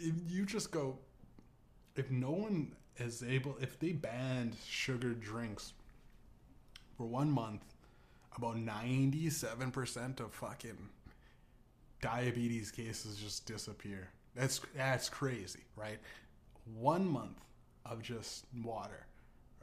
[0.00, 0.98] if you just go
[1.96, 5.72] if no one is able if they banned sugar drinks
[6.96, 7.62] for one month
[8.36, 10.88] about 97% of fucking
[12.00, 15.98] diabetes cases just disappear that's that's crazy right
[16.74, 17.38] one month
[17.86, 19.06] of just water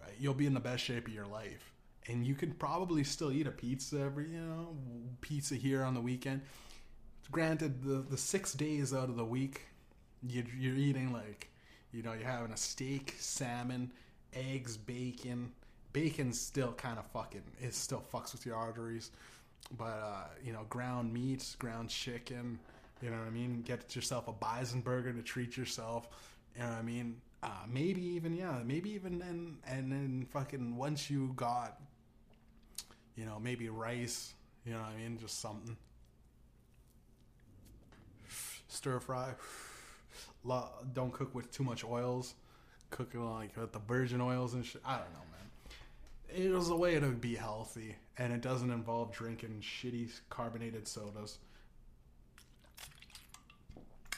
[0.02, 0.14] right?
[0.20, 1.74] You'll be in the best shape of your life.
[2.08, 4.76] And you could probably still eat a pizza every, you know,
[5.22, 6.42] pizza here on the weekend.
[7.32, 9.66] Granted, the, the six days out of the week,
[10.24, 11.50] you, you're eating like,
[11.92, 13.92] you know, you're having a steak, salmon,
[14.34, 15.52] eggs, bacon.
[15.94, 19.12] Bacon's still kind of fucking, it still fucks with your arteries.
[19.78, 22.60] But, uh, you know, ground meat, ground chicken,
[23.02, 23.62] you know what I mean?
[23.62, 26.10] Get yourself a bison burger to treat yourself
[26.56, 27.16] You know what I mean?
[27.42, 31.80] Uh, maybe even yeah, maybe even then and then fucking once you got
[33.16, 34.34] you know, maybe rice,
[34.66, 35.76] you know what I mean, just something.
[38.70, 39.34] Stir fry.
[40.94, 42.36] Don't cook with too much oils.
[42.92, 44.82] Cook it like with the virgin oils and shit.
[44.86, 45.29] I don't know.
[46.36, 51.40] It was a way to be healthy, and it doesn't involve drinking shitty carbonated sodas.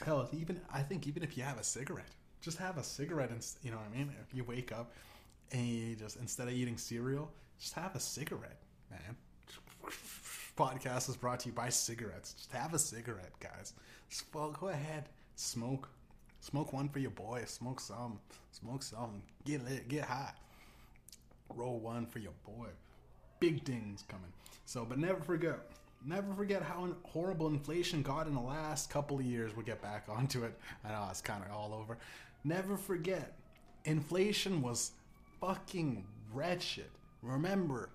[0.04, 3.46] Hell, even I think even if you have a cigarette, just have a cigarette, and
[3.62, 4.12] you know what I mean.
[4.28, 4.92] If you wake up
[5.52, 9.16] and you just instead of eating cereal, just have a cigarette, man.
[10.56, 12.34] Podcast is brought to you by cigarettes.
[12.34, 13.72] Just have a cigarette, guys.
[14.10, 15.88] Just go ahead, smoke,
[16.40, 17.44] smoke one for your boy.
[17.46, 18.18] Smoke some,
[18.50, 19.22] smoke some.
[19.46, 20.32] Get lit, get high.
[21.56, 22.68] Roll one for your boy.
[23.40, 24.32] Big things coming.
[24.64, 25.58] So, but never forget
[26.04, 29.54] never forget how horrible inflation got in the last couple of years.
[29.54, 30.58] We'll get back onto it.
[30.84, 31.98] I know it's kind of all over.
[32.44, 33.34] Never forget,
[33.84, 34.92] inflation was
[35.40, 36.90] fucking wretched.
[37.22, 37.90] Remember,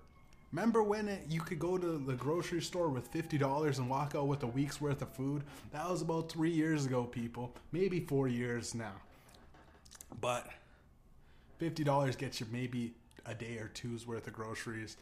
[0.52, 4.14] remember when it, you could go to the grocery store with fifty dollars and walk
[4.14, 5.44] out with a week's worth of food?
[5.72, 7.52] That was about three years ago, people.
[7.72, 8.94] Maybe four years now.
[10.20, 10.46] But
[11.58, 12.94] fifty dollars gets you maybe
[13.26, 14.96] a day or two's worth of groceries.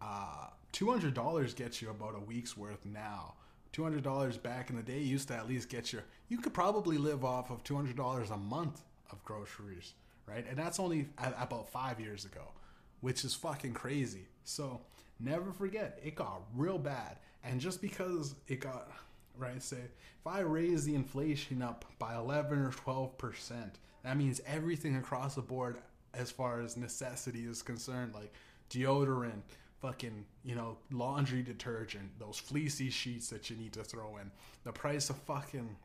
[0.00, 3.34] Uh, $200 gets you about a week's worth now.
[3.72, 7.24] $200 back in the day used to at least get you, you could probably live
[7.24, 9.94] off of $200 a month of groceries,
[10.26, 10.44] right?
[10.48, 12.52] And that's only about five years ago,
[13.00, 14.26] which is fucking crazy.
[14.44, 14.80] So
[15.18, 17.18] never forget, it got real bad.
[17.42, 18.90] And just because it got,
[19.36, 23.70] right, say, if I raise the inflation up by 11 or 12%,
[24.04, 25.78] that means everything across the board
[26.16, 28.32] as far as necessity is concerned, like
[28.70, 29.42] deodorant,
[29.80, 34.30] fucking, you know, laundry detergent, those fleecy sheets that you need to throw in,
[34.64, 35.76] the price of fucking,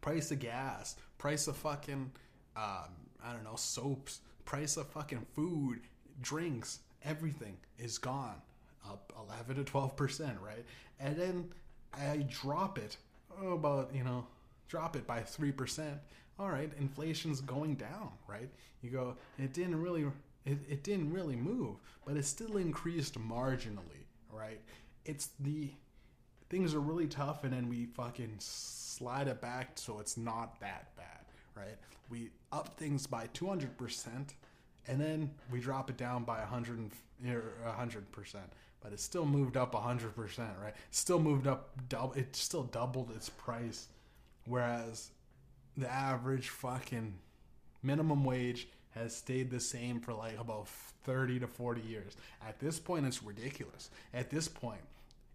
[0.00, 2.10] price of gas, price of fucking,
[2.56, 2.90] um,
[3.24, 5.80] I don't know, soaps, price of fucking food,
[6.22, 8.40] drinks, everything is gone
[8.88, 10.64] up 11 to 12%, right?
[11.00, 11.48] And then
[11.92, 12.96] I drop it
[13.42, 14.26] about, you know,
[14.68, 15.98] drop it by 3%.
[16.38, 18.50] All right, inflation's going down, right?
[18.82, 20.06] You go, it didn't really
[20.44, 24.60] it, it didn't really move, but it still increased marginally, right?
[25.04, 25.70] It's the
[26.48, 30.94] things are really tough, and then we fucking slide it back so it's not that
[30.96, 31.24] bad,
[31.56, 31.76] right?
[32.08, 34.06] We up things by 200%,
[34.86, 36.90] and then we drop it down by 100,
[37.26, 38.36] or 100%,
[38.80, 40.14] but it still moved up 100%,
[40.62, 40.74] right?
[40.92, 43.88] Still moved up, double, it still doubled its price,
[44.46, 45.10] whereas
[45.76, 47.14] the average fucking
[47.82, 50.68] minimum wage has stayed the same for like about
[51.04, 52.16] 30 to 40 years.
[52.46, 53.90] At this point, it's ridiculous.
[54.14, 54.80] At this point,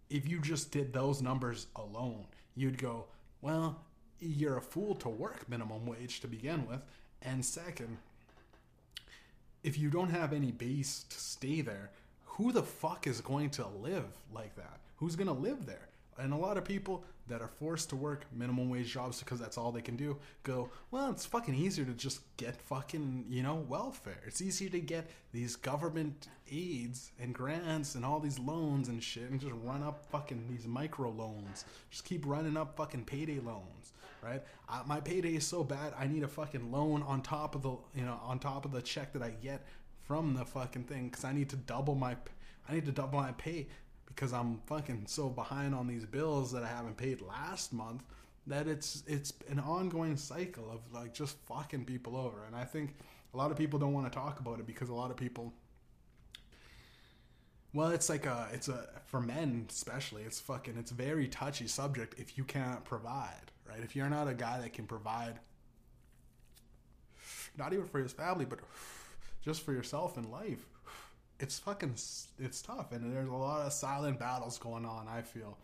[0.09, 2.25] if you just did those numbers alone,
[2.55, 3.05] you'd go,
[3.41, 3.79] well,
[4.19, 6.81] you're a fool to work minimum wage to begin with.
[7.21, 7.97] And second,
[9.63, 11.91] if you don't have any base to stay there,
[12.25, 14.79] who the fuck is going to live like that?
[14.97, 15.87] Who's going to live there?
[16.21, 19.57] And a lot of people that are forced to work minimum wage jobs because that's
[19.57, 23.55] all they can do go, well, it's fucking easier to just get fucking, you know,
[23.55, 24.19] welfare.
[24.27, 29.29] It's easier to get these government aids and grants and all these loans and shit
[29.29, 31.65] and just run up fucking these micro loans.
[31.89, 34.43] Just keep running up fucking payday loans, right?
[34.69, 37.75] I, my payday is so bad, I need a fucking loan on top of the,
[37.95, 39.65] you know, on top of the check that I get
[40.03, 42.17] from the fucking thing because I need to double my,
[42.67, 43.67] I need to double my pay
[44.13, 48.03] because I'm fucking so behind on these bills that I haven't paid last month
[48.47, 52.43] that it's it's an ongoing cycle of like just fucking people over.
[52.45, 52.95] And I think
[53.33, 55.53] a lot of people don't want to talk about it because a lot of people
[57.73, 62.15] well it's like a it's a for men especially it's fucking it's very touchy subject
[62.17, 63.79] if you can't provide right?
[63.83, 65.39] If you're not a guy that can provide
[67.57, 68.59] not even for his family but
[69.41, 70.67] just for yourself in life
[71.41, 71.95] it's fucking
[72.39, 75.57] it's tough and there's a lot of silent battles going on i feel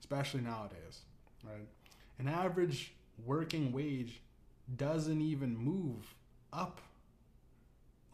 [0.00, 1.02] especially nowadays
[1.46, 1.66] right?
[2.18, 2.92] An average
[3.24, 4.20] working wage
[4.76, 6.14] doesn't even move
[6.52, 6.80] up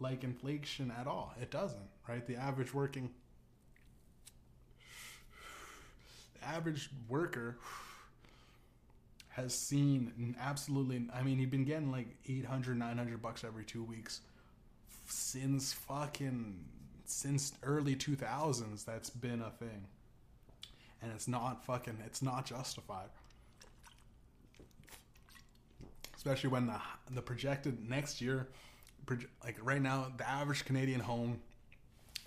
[0.00, 1.32] like inflation at all.
[1.40, 2.26] It doesn't right?
[2.26, 3.10] The average working
[6.40, 7.58] the average worker
[9.30, 14.20] has seen absolutely i mean he's been getting like 800 900 bucks every two weeks
[15.06, 16.62] since fucking
[17.12, 19.86] since early 2000s that's been a thing.
[21.02, 23.08] And it's not fucking it's not justified.
[26.16, 28.48] Especially when the the projected next year
[29.44, 31.40] like right now the average canadian home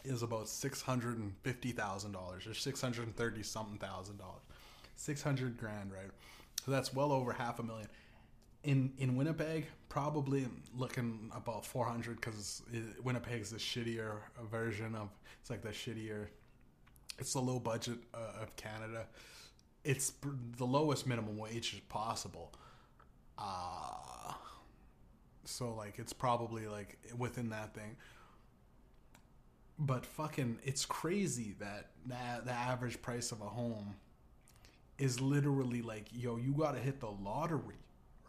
[0.03, 4.41] is about $650,000 or 630 something thousand dollars.
[4.97, 6.11] 600 grand right?
[6.63, 7.87] So that's well over half a million
[8.65, 12.61] in in Winnipeg, probably looking about 400 because
[13.03, 14.17] Winnipeg is the shittier
[14.51, 15.09] version of
[15.39, 16.27] it's like the shittier.
[17.17, 19.05] It's the low budget uh, of Canada.
[19.85, 20.13] It's
[20.57, 22.53] the lowest minimum wage possible.
[23.37, 24.33] Uh,
[25.45, 27.95] so like it's probably like within that thing.
[29.77, 33.95] But fucking, it's crazy that that the average price of a home
[34.97, 37.75] is literally like, yo, you got to hit the lottery,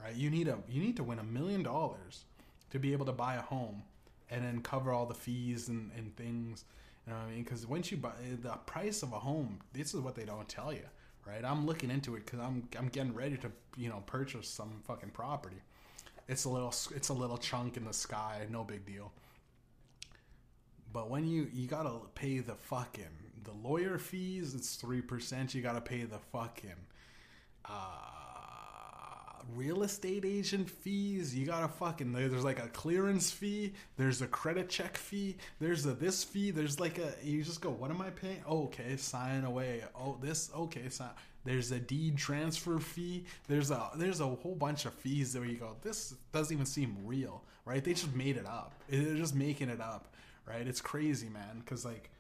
[0.03, 0.15] right?
[0.15, 2.25] You need a you need to win a million dollars
[2.71, 3.83] to be able to buy a home
[4.31, 6.65] and then cover all the fees and, and things.
[7.07, 7.45] You know what I mean?
[7.45, 10.73] Because once you buy the price of a home, this is what they don't tell
[10.73, 10.83] you,
[11.27, 11.45] right?
[11.45, 15.11] I'm looking into it because I'm I'm getting ready to you know purchase some fucking
[15.11, 15.63] property.
[16.29, 19.13] It's a little it's a little chunk in the sky, no big deal.
[20.93, 23.05] But when you you gotta pay the fucking
[23.45, 25.55] the lawyer fees, it's three percent.
[25.55, 26.71] You gotta pay the fucking
[27.65, 28.16] uh,
[29.55, 31.35] real estate agent fees.
[31.35, 33.73] You gotta fucking there's like a clearance fee.
[33.97, 35.37] There's a credit check fee.
[35.61, 36.51] There's a this fee.
[36.51, 37.71] There's like a you just go.
[37.71, 38.43] What am I paying?
[38.47, 39.83] Oh, okay, sign away.
[39.95, 41.11] Oh, this okay, sign.
[41.45, 43.25] There's a deed transfer fee.
[43.49, 45.77] There's a there's a whole bunch of fees where you go.
[45.83, 47.85] This doesn't even seem real, right?
[47.85, 48.75] They just made it up.
[48.89, 50.09] They're just making it up
[50.47, 50.67] right?
[50.67, 51.59] It's crazy, man.
[51.59, 52.11] Because like,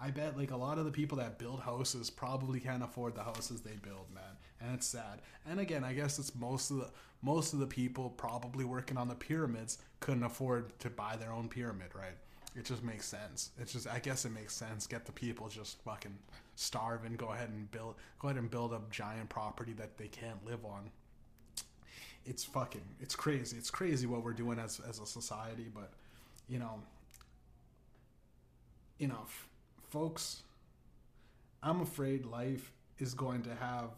[0.00, 3.22] I bet like a lot of the people that build houses probably can't afford the
[3.22, 4.24] houses they build, man,
[4.60, 5.22] and it's sad.
[5.48, 6.90] And again, I guess it's most of the
[7.22, 11.48] most of the people probably working on the pyramids couldn't afford to buy their own
[11.48, 12.16] pyramid, right?
[12.54, 13.50] It just makes sense.
[13.58, 14.86] It's just I guess it makes sense.
[14.86, 16.16] Get the people just fucking
[16.56, 20.08] starve and go ahead and build go ahead and build a giant property that they
[20.08, 20.90] can't live on.
[22.24, 23.56] It's fucking it's crazy.
[23.56, 25.92] It's crazy what we're doing as as a society, but
[26.48, 26.80] you know,
[28.98, 29.48] enough.
[29.88, 30.42] Folks,
[31.62, 33.90] I'm afraid life is going to have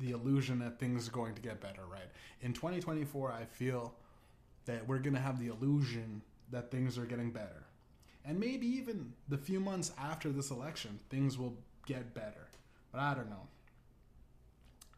[0.00, 2.08] the illusion that things are going to get better, right?
[2.40, 3.94] In 2024, I feel
[4.66, 7.64] that we're going to have the illusion that things are getting better.
[8.24, 12.48] And maybe even the few months after this election, things will get better.
[12.90, 13.48] But I don't know.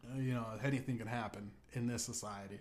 [0.09, 2.59] Uh, you know, anything can happen in this society.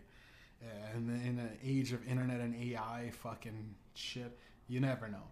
[0.95, 4.37] And in an age of internet and AI fucking shit,
[4.69, 5.23] you never know.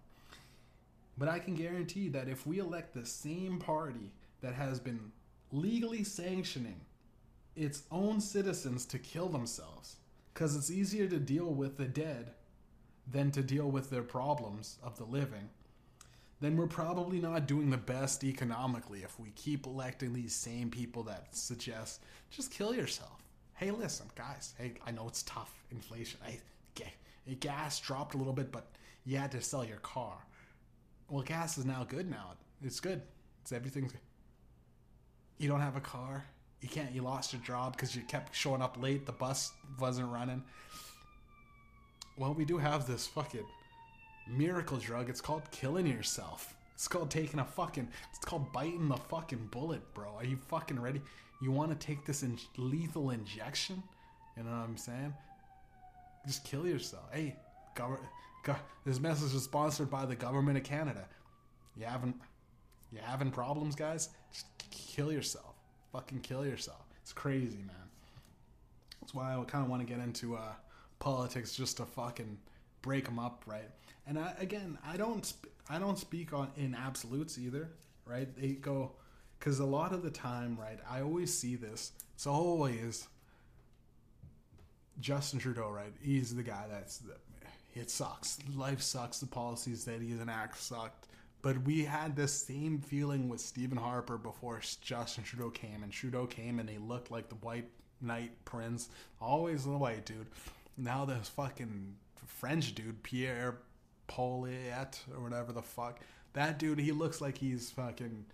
[1.16, 5.12] But I can guarantee that if we elect the same party that has been
[5.52, 6.80] legally sanctioning
[7.54, 9.96] its own citizens to kill themselves,
[10.32, 12.32] because it's easier to deal with the dead
[13.10, 15.48] than to deal with their problems of the living,
[16.40, 21.04] then we're probably not doing the best economically if we keep electing these same people
[21.04, 22.00] that suggest
[22.30, 23.22] just kill yourself.
[23.54, 24.54] Hey, listen, guys.
[24.58, 25.62] Hey, I know it's tough.
[25.70, 26.18] Inflation.
[26.24, 26.40] Hey,
[26.82, 28.66] eh, gas dropped a little bit, but
[29.06, 30.16] you had to sell your car
[31.08, 32.32] well, gas is now good now.
[32.62, 33.02] It's good.
[33.42, 33.92] It's everything's.
[35.38, 36.24] You don't have a car.
[36.60, 36.92] You can't.
[36.92, 39.06] You lost your job because you kept showing up late.
[39.06, 40.42] The bus wasn't running.
[42.16, 43.44] Well, we do have this fucking
[44.28, 45.10] miracle drug.
[45.10, 46.54] It's called killing yourself.
[46.74, 47.88] It's called taking a fucking.
[48.10, 50.14] It's called biting the fucking bullet, bro.
[50.16, 51.02] Are you fucking ready?
[51.42, 53.82] You want to take this in- lethal injection?
[54.36, 55.12] You know what I'm saying?
[56.26, 57.04] Just kill yourself.
[57.12, 57.36] Hey,
[57.74, 58.04] government
[58.84, 61.06] this message is sponsored by the government of Canada.
[61.76, 62.14] You having
[62.92, 64.10] you having problems, guys?
[64.32, 65.54] Just kill yourself.
[65.92, 66.84] Fucking kill yourself.
[67.02, 67.76] It's crazy, man.
[69.00, 70.52] That's why I kind of want to get into uh,
[70.98, 72.38] politics just to fucking
[72.82, 73.68] break them up, right?
[74.06, 75.32] And I, again, I don't
[75.68, 77.70] I don't speak on in absolutes either,
[78.06, 78.28] right?
[78.36, 78.92] They go
[79.38, 80.78] because a lot of the time, right?
[80.88, 81.92] I always see this.
[82.14, 83.08] It's always
[85.00, 85.92] Justin Trudeau, right?
[86.02, 87.14] He's the guy that's the,
[87.74, 88.38] it sucks.
[88.54, 89.18] Life sucks.
[89.18, 91.08] The policies that he enacts sucked.
[91.42, 96.26] But we had this same feeling with Stephen Harper before Justin Trudeau came, and Trudeau
[96.26, 97.68] came, and he looked like the white
[98.00, 98.88] knight prince,
[99.20, 100.26] always the white dude.
[100.78, 101.96] Now this fucking
[102.26, 103.58] French dude, Pierre
[104.08, 106.00] Poilievre or whatever the fuck,
[106.32, 108.24] that dude, he looks like he's fucking,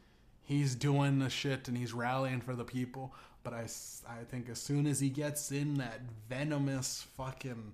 [0.42, 3.14] he's doing the shit and he's rallying for the people.
[3.42, 3.66] But I,
[4.08, 7.72] I think as soon as he gets in that venomous fucking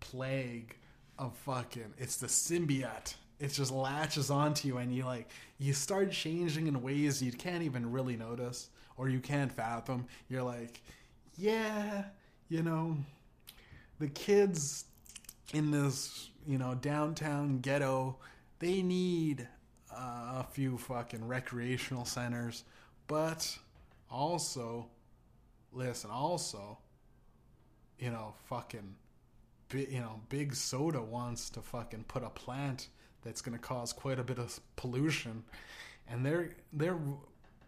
[0.00, 0.76] plague
[1.18, 3.14] of fucking it's the symbiote.
[3.38, 7.62] It just latches onto you and you like you start changing in ways you can't
[7.62, 10.06] even really notice or you can't fathom.
[10.28, 10.80] You're like
[11.36, 12.04] yeah
[12.48, 12.96] you know
[13.98, 14.84] the kids
[15.54, 18.16] in this you know downtown ghetto
[18.58, 19.46] they need
[19.90, 22.64] uh, a few fucking recreational centers
[23.06, 23.56] but
[24.10, 24.86] also
[25.72, 26.78] listen also
[27.98, 28.94] you know fucking
[29.74, 32.88] you know, Big Soda wants to fucking put a plant
[33.22, 35.44] that's going to cause quite a bit of pollution,
[36.08, 36.98] and they're they're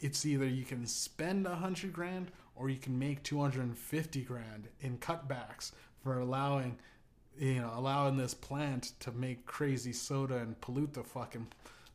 [0.01, 4.99] it's either you can spend a hundred grand or you can make 250 grand in
[4.99, 6.79] cutbacks for allowing
[7.39, 11.47] you know allowing this plant to make crazy soda and pollute the fucking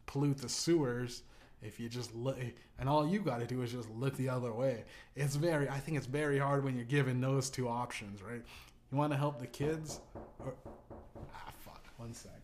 [0.06, 1.24] pollute the sewers
[1.62, 2.38] if you just look
[2.78, 4.86] and all you got to do is just look the other way.
[5.16, 8.44] It's very i think it's very hard when you're given those two options right
[8.92, 10.00] you want to help the kids
[10.40, 10.54] or
[11.34, 12.40] ah fuck one second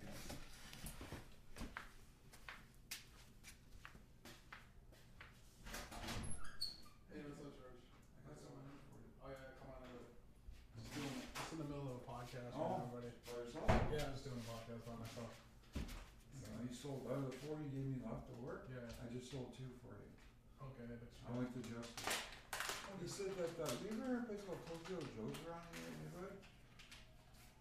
[7.14, 7.82] Hey, what's up, George?
[8.26, 9.10] I got something for you.
[9.22, 10.10] Oh yeah, come on over.
[10.76, 11.30] Just doing it.
[11.54, 12.66] In the middle of a podcast Oh.
[12.66, 13.12] right now, buddy.
[13.30, 13.68] By yourself?
[13.94, 15.32] Yeah, I'm doing a podcast by myself.
[15.76, 18.66] You sold out of the four you gave me left to work.
[18.74, 18.82] Yeah.
[18.90, 20.10] I just sold two for you.
[20.74, 22.25] Okay, that's I went to Justice.
[23.02, 25.94] He said that, uh, do you remember a place called Tokyo Joe's around here in
[25.94, 26.38] the neighborhood?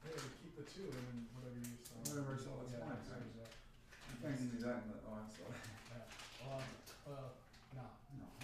[0.05, 2.01] Hey, keep the two and then whatever you sell.
[2.01, 3.29] Whatever I sell, that's yeah, fine, that's right?
[3.37, 3.45] yeah.
[3.45, 5.53] You can't give me that in the, oh, I'm sorry.
[5.61, 6.09] Yeah.
[6.45, 6.61] Well,
[7.05, 7.29] well,
[7.77, 7.85] no.
[8.17, 8.25] No.
[8.25, 8.41] And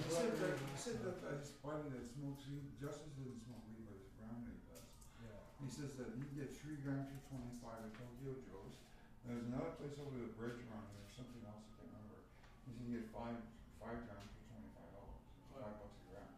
[0.04, 3.62] he said that, he said that uh, his buddy that smokes weed, Justice doesn't smoke
[3.68, 4.88] weed, but his roommate does.
[5.20, 5.36] Yeah.
[5.60, 8.80] He says that you can get three grams for twenty-five at Tokyo Joe's.
[9.28, 12.22] There's another place over the bridge around there, something else I can't remember.
[12.64, 13.34] He said you can get five,
[13.82, 15.22] five grams for twenty-five dollars,
[15.54, 16.30] five bucks a gram.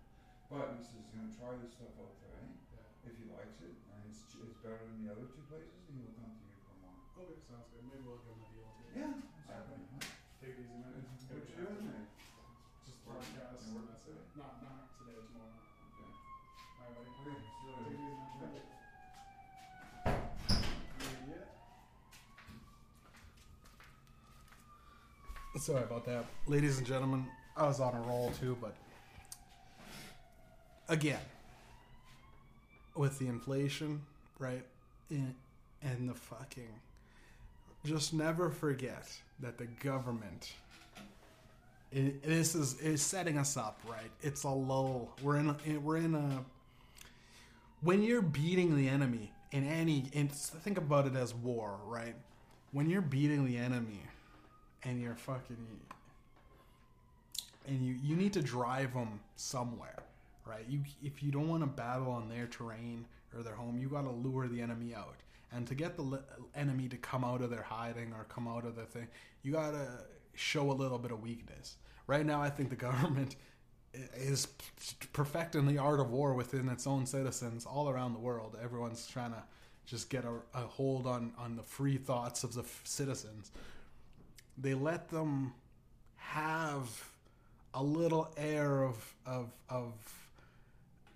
[0.49, 2.41] But he says he's gonna try this stuff out today.
[2.73, 3.05] Yeah.
[3.09, 6.17] If he likes it and it's, it's better than the other two places, he will
[6.17, 6.97] come to you for more.
[7.21, 7.85] Okay, sounds good.
[7.85, 8.89] Maybe we'll give him a deal too.
[8.97, 9.13] Yeah,
[9.45, 9.77] exactly.
[9.77, 10.09] huh?
[10.41, 11.05] Take it easy, man.
[11.29, 12.09] What you doing there?
[12.89, 13.21] Just Work.
[13.21, 13.61] podcast.
[13.69, 14.17] You work That's it.
[14.17, 14.41] today?
[14.41, 15.61] Not, not today, tomorrow.
[15.61, 16.09] Okay.
[16.81, 17.13] Alright, buddy.
[17.13, 18.57] Okay, see you Take it easy, man.
[21.29, 21.45] Yeah.
[25.61, 26.25] Sorry about that.
[26.47, 27.27] Ladies and gentlemen,
[27.57, 28.75] I was on a roll too, but
[30.89, 31.21] again,
[32.95, 34.03] with the inflation,
[34.39, 34.65] right?
[35.11, 35.35] And,
[36.09, 36.69] the fucking.
[37.85, 39.09] Just never forget
[39.41, 40.53] that the government.
[41.93, 44.11] It, this is is setting us up, right?
[44.21, 45.15] It's a lull.
[45.23, 45.51] We're in.
[45.51, 46.45] A, we're in a.
[47.81, 52.15] When you're beating the enemy in any, think about it as war, right?
[52.73, 54.03] When you're beating the enemy,
[54.83, 55.57] and you're fucking,
[57.67, 60.03] and you you need to drive them somewhere,
[60.49, 60.65] right?
[60.69, 64.03] You if you don't want to battle on their terrain or their home, you got
[64.03, 65.17] to lure the enemy out.
[65.53, 66.23] And to get the
[66.55, 69.09] enemy to come out of their hiding or come out of their thing,
[69.43, 69.89] you got to
[70.35, 71.77] show a little bit of weakness.
[72.07, 73.37] Right now, I think the government
[74.17, 74.47] is
[75.13, 78.57] perfecting the art of war within its own citizens all around the world.
[78.63, 79.43] Everyone's trying to
[79.87, 83.51] just get a, a hold on, on the free thoughts of the f- citizens.
[84.59, 85.55] They let them
[86.17, 87.09] have
[87.75, 89.93] a little air of of of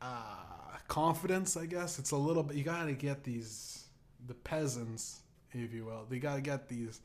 [0.03, 1.57] uh, confidence.
[1.57, 2.57] I guess it's a little bit.
[2.57, 3.84] You got to get these
[4.26, 5.20] the peasants,
[5.53, 6.07] if you will.
[6.09, 7.00] They got to get these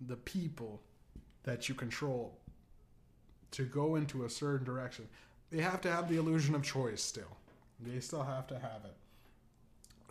[0.00, 0.82] the people
[1.44, 2.38] that you control
[3.52, 5.08] to go into a certain direction.
[5.50, 7.36] They have to have the illusion of choice still.
[7.80, 8.94] They still have to have it.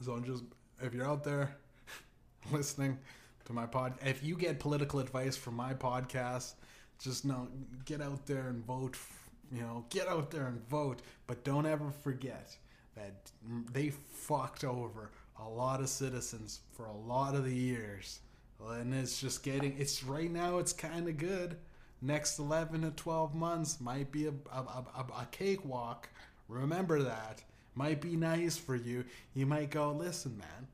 [0.04, 0.44] So just
[0.82, 1.56] if you're out there
[2.52, 2.98] listening
[3.46, 6.54] to my pod, if you get political advice from my podcast,
[7.00, 7.48] just know
[7.86, 8.94] get out there and vote.
[8.94, 12.56] f- You know, get out there and vote, but don't ever forget
[12.96, 13.32] that
[13.72, 18.20] they fucked over a lot of citizens for a lot of the years,
[18.68, 19.76] and it's just getting.
[19.78, 20.58] It's right now.
[20.60, 21.58] It's kind of good.
[22.02, 26.10] Next eleven to twelve months might be a a, a, a- a cakewalk.
[26.48, 27.44] Remember that.
[27.76, 29.04] Might be nice for you.
[29.34, 30.68] You might go, listen, man.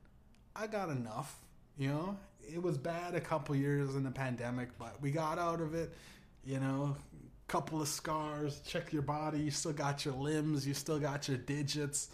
[0.54, 1.36] I got enough.
[1.78, 2.16] You know,
[2.48, 5.92] it was bad a couple years in the pandemic, but we got out of it.
[6.44, 6.96] You know,
[7.52, 8.62] couple of scars.
[8.66, 9.38] Check your body.
[9.38, 10.66] You still got your limbs.
[10.66, 12.08] You still got your digits.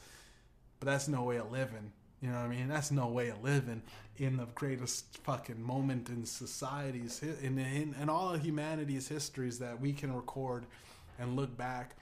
[0.80, 1.93] But that's no way of living.
[2.20, 2.66] You know what I mean?
[2.66, 3.82] That's no way of living
[4.16, 9.80] in the greatest fucking moment in society's in in, in all of humanity's histories that
[9.80, 10.66] we can record
[11.20, 11.95] and look back.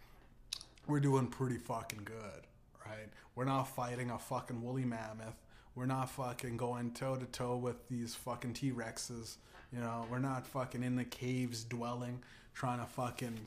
[0.86, 2.46] We're doing pretty fucking good,
[2.86, 3.10] right?
[3.34, 5.36] We're not fighting a fucking woolly mammoth.
[5.74, 9.36] We're not fucking going toe to toe with these fucking T Rexes.
[9.70, 12.22] You know, we're not fucking in the caves dwelling,
[12.56, 13.38] trying to fucking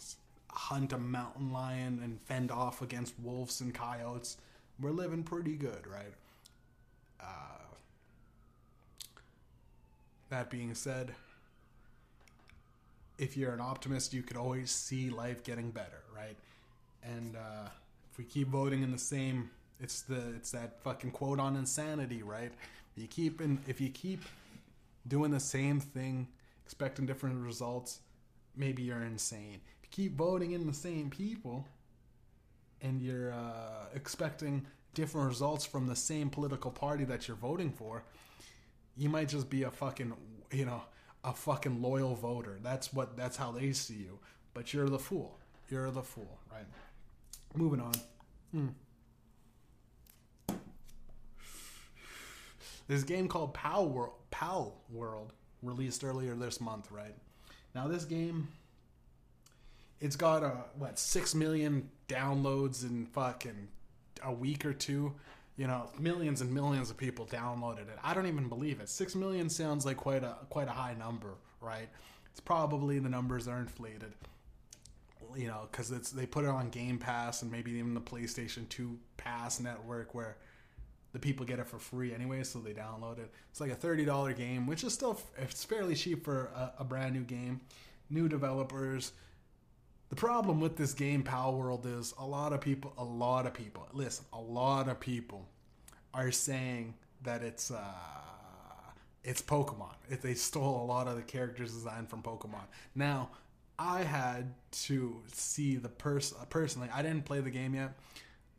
[0.52, 4.38] hunt a mountain lion and fend off against wolves and coyotes.
[4.80, 6.14] We're living pretty good, right?
[7.20, 7.60] Uh,
[10.30, 11.14] that being said,
[13.18, 16.38] if you're an optimist, you could always see life getting better, right?
[17.04, 17.70] And uh,
[18.12, 19.50] if we keep voting in the same,
[19.82, 22.52] it's the it's that fucking quote on insanity, right?
[22.96, 24.22] You keep in if you keep
[25.08, 26.28] doing the same thing,
[26.66, 28.00] expecting different results,
[28.56, 29.62] maybe you're insane.
[29.82, 31.68] If you keep voting in the same people,
[32.82, 38.04] and you're uh, expecting different results from the same political party that you're voting for,
[38.98, 40.14] you might just be a fucking
[40.52, 40.82] you know
[41.24, 42.58] a fucking loyal voter.
[42.64, 44.20] That's what that's how they see you.
[44.54, 45.38] But you're the fool.
[45.70, 46.66] You're the fool, right?
[47.56, 47.94] Moving on.
[48.52, 48.68] Hmm.
[52.88, 57.14] This game called Palworld, Pal World released earlier this month, right?
[57.76, 58.48] Now this game,
[60.00, 63.68] it's got uh, what six million downloads in fucking
[64.24, 65.14] a week or two.
[65.58, 67.98] You know, millions and millions of people downloaded it.
[68.02, 68.88] I don't even believe it.
[68.88, 71.90] Six million sounds like quite a quite a high number, right?
[72.32, 74.14] It's probably the numbers are inflated.
[75.36, 78.68] You know, because it's they put it on Game Pass and maybe even the PlayStation
[78.70, 80.38] Two Pass network where
[81.12, 83.32] the people get it for free anyway, so they download it.
[83.50, 86.84] It's like a thirty dollar game, which is still it's fairly cheap for a, a,
[86.84, 87.62] brand new game.
[88.10, 89.14] New developers.
[90.10, 93.88] The problem with this game, Palworld, is a lot of people, a lot of people,
[93.94, 95.48] listen, a lot of people
[96.16, 97.84] are saying that it's uh,
[99.24, 99.94] it's Pokemon.
[100.10, 102.66] If they stole a lot of the characters design from Pokemon.
[102.96, 103.30] Now,
[103.78, 106.90] I had to see the person personally.
[106.94, 107.94] I didn't play the game yet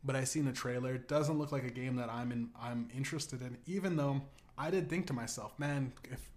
[0.03, 0.95] but I seen the trailer.
[0.95, 2.49] It doesn't look like a game that I'm in.
[2.59, 3.57] I'm interested in.
[3.65, 4.21] Even though
[4.57, 6.29] I did think to myself, man, if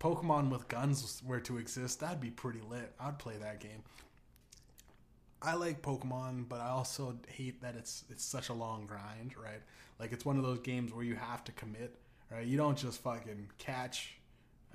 [0.00, 2.92] Pokemon with guns were to exist, that'd be pretty lit.
[3.00, 3.82] I'd play that game.
[5.40, 9.62] I like Pokemon, but I also hate that it's it's such a long grind, right?
[10.00, 11.96] Like it's one of those games where you have to commit,
[12.30, 12.46] right?
[12.46, 14.16] You don't just fucking catch,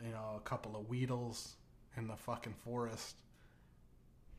[0.04, 1.54] you know, a couple of Weedles
[1.98, 3.16] in the fucking forest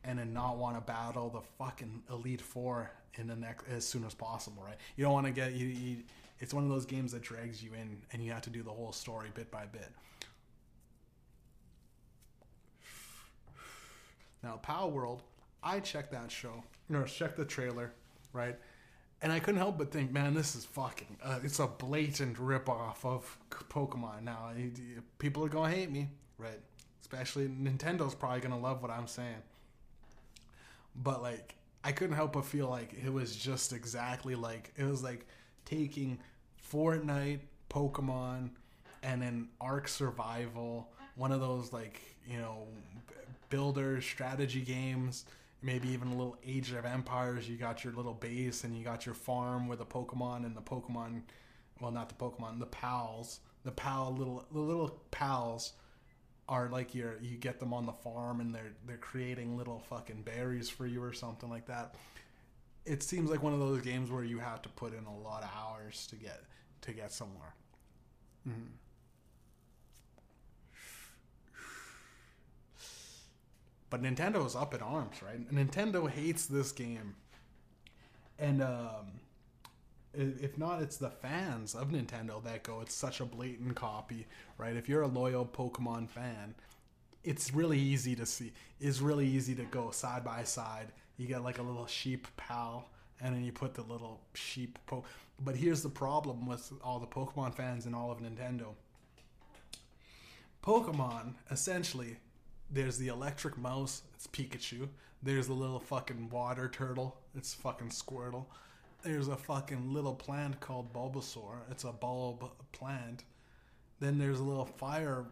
[0.05, 4.05] and then not want to battle the fucking Elite Four in the next as soon
[4.05, 4.77] as possible, right?
[4.95, 5.97] You don't want to get you, you.
[6.39, 8.69] It's one of those games that drags you in, and you have to do the
[8.69, 9.89] whole story bit by bit.
[14.43, 15.21] Now, Palworld,
[15.63, 17.91] I checked that show, or checked the trailer,
[18.31, 18.55] right?
[19.21, 21.17] And I couldn't help but think, man, this is fucking.
[21.23, 24.23] Uh, it's a blatant ripoff of Pokemon.
[24.23, 24.51] Now,
[25.17, 26.59] people are gonna hate me, right?
[27.01, 29.41] Especially Nintendo's probably gonna love what I'm saying.
[30.95, 35.03] But like, I couldn't help but feel like it was just exactly like it was
[35.03, 35.27] like
[35.65, 36.19] taking
[36.71, 37.39] Fortnite,
[37.69, 38.49] Pokemon,
[39.03, 42.67] and then Ark Survival, one of those like you know
[43.49, 45.25] builder strategy games.
[45.61, 47.49] Maybe even a little Age of Empires.
[47.49, 50.61] You got your little base and you got your farm with the Pokemon and the
[50.61, 51.23] Pokemon,
[51.79, 55.73] well, not the Pokemon, the pals, the pal little the little pals
[56.47, 60.21] are like you're you get them on the farm and they're they're creating little fucking
[60.21, 61.95] berries for you or something like that.
[62.85, 65.43] It seems like one of those games where you have to put in a lot
[65.43, 66.41] of hours to get
[66.81, 67.53] to get somewhere.
[68.47, 68.61] Mm-hmm.
[73.89, 75.51] But Nintendo is up in arms, right?
[75.51, 77.15] Nintendo hates this game,
[78.37, 79.19] and um,
[80.17, 84.75] if not, it's the fans of Nintendo that go, it's such a blatant copy, right?
[84.75, 86.55] If you're a loyal Pokemon fan,
[87.23, 88.53] it's really easy to see.
[88.79, 90.87] It's really easy to go side by side.
[91.17, 92.89] You get like a little sheep pal,
[93.21, 94.77] and then you put the little sheep.
[94.85, 95.05] Po-
[95.43, 98.67] but here's the problem with all the Pokemon fans and all of Nintendo.
[100.63, 102.17] Pokemon, essentially,
[102.71, 104.87] there's the electric mouse, it's Pikachu.
[105.21, 108.45] There's the little fucking water turtle, it's fucking Squirtle
[109.05, 111.57] there's a fucking little plant called Bulbasaur.
[111.69, 113.23] It's a bulb plant.
[113.99, 115.25] Then there's a little fire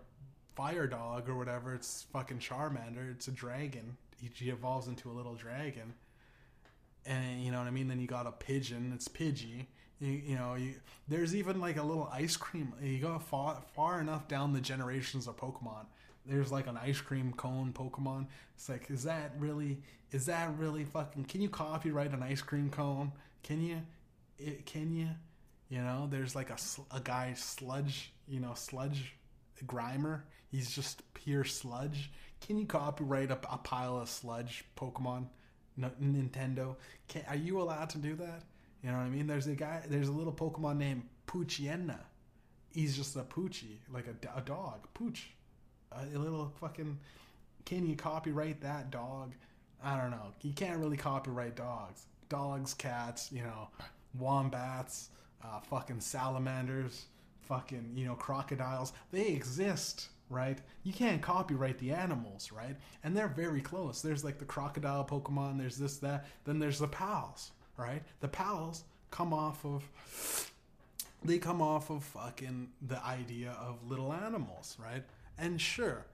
[0.55, 1.73] fire dog or whatever.
[1.73, 3.11] It's fucking Charmander.
[3.11, 3.97] It's a dragon.
[4.21, 5.95] He, evolves into a little dragon.
[7.05, 7.87] And you know what I mean?
[7.87, 8.91] Then you got a pigeon.
[8.95, 9.65] It's Pidgey.
[9.99, 10.75] You, you know, you,
[11.07, 12.73] there's even like a little ice cream.
[12.81, 15.87] You go far, far enough down the generations of Pokemon.
[16.25, 18.27] There's like an ice cream cone Pokemon.
[18.55, 19.79] It's like, is that really,
[20.11, 23.11] is that really fucking, can you copyright an ice cream cone?
[23.43, 23.81] Can you?
[24.39, 25.09] It, can you?
[25.69, 26.57] You know, there's like a,
[26.91, 29.15] a guy sludge, you know, sludge
[29.65, 30.21] grimer.
[30.49, 32.11] He's just pure sludge.
[32.45, 35.27] Can you copyright a, a pile of sludge Pokemon?
[35.75, 36.75] No, Nintendo,
[37.07, 38.43] can, are you allowed to do that?
[38.83, 39.27] You know what I mean?
[39.27, 39.81] There's a guy.
[39.87, 41.99] There's a little Pokemon named Poochyena.
[42.73, 45.23] He's just a Poochie, like a, a dog, Pooch,
[45.91, 46.99] a, a little fucking.
[47.65, 49.33] Can you copyright that dog?
[49.83, 50.33] I don't know.
[50.41, 53.67] You can't really copyright dogs dogs, cats, you know,
[54.17, 55.09] wombats,
[55.43, 57.05] uh, fucking salamanders,
[57.41, 58.91] fucking, you know, crocodiles.
[59.11, 60.57] They exist, right?
[60.81, 62.75] You can't copyright the animals, right?
[63.03, 64.01] And they're very close.
[64.01, 66.25] There's like the crocodile Pokemon, there's this, that.
[66.43, 68.01] Then there's the pals, right?
[68.21, 69.83] The pals come off of.
[71.23, 75.03] They come off of fucking the idea of little animals, right?
[75.37, 76.07] And sure,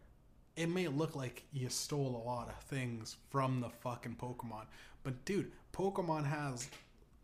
[0.58, 4.66] it may look like you stole a lot of things from the fucking Pokemon,
[5.04, 6.68] but dude, Pokemon has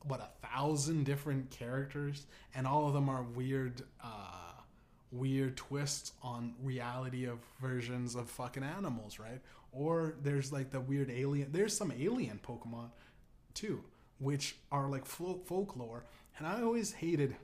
[0.03, 4.61] what a thousand different characters, and all of them are weird, uh,
[5.11, 9.41] weird twists on reality of versions of fucking animals, right?
[9.73, 11.51] Or there's like the weird alien.
[11.51, 12.91] There's some alien Pokemon
[13.53, 13.83] too,
[14.19, 16.05] which are like fol- folklore.
[16.37, 17.35] And I always hated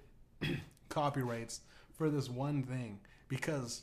[0.90, 1.60] copyrights
[1.94, 3.82] for this one thing because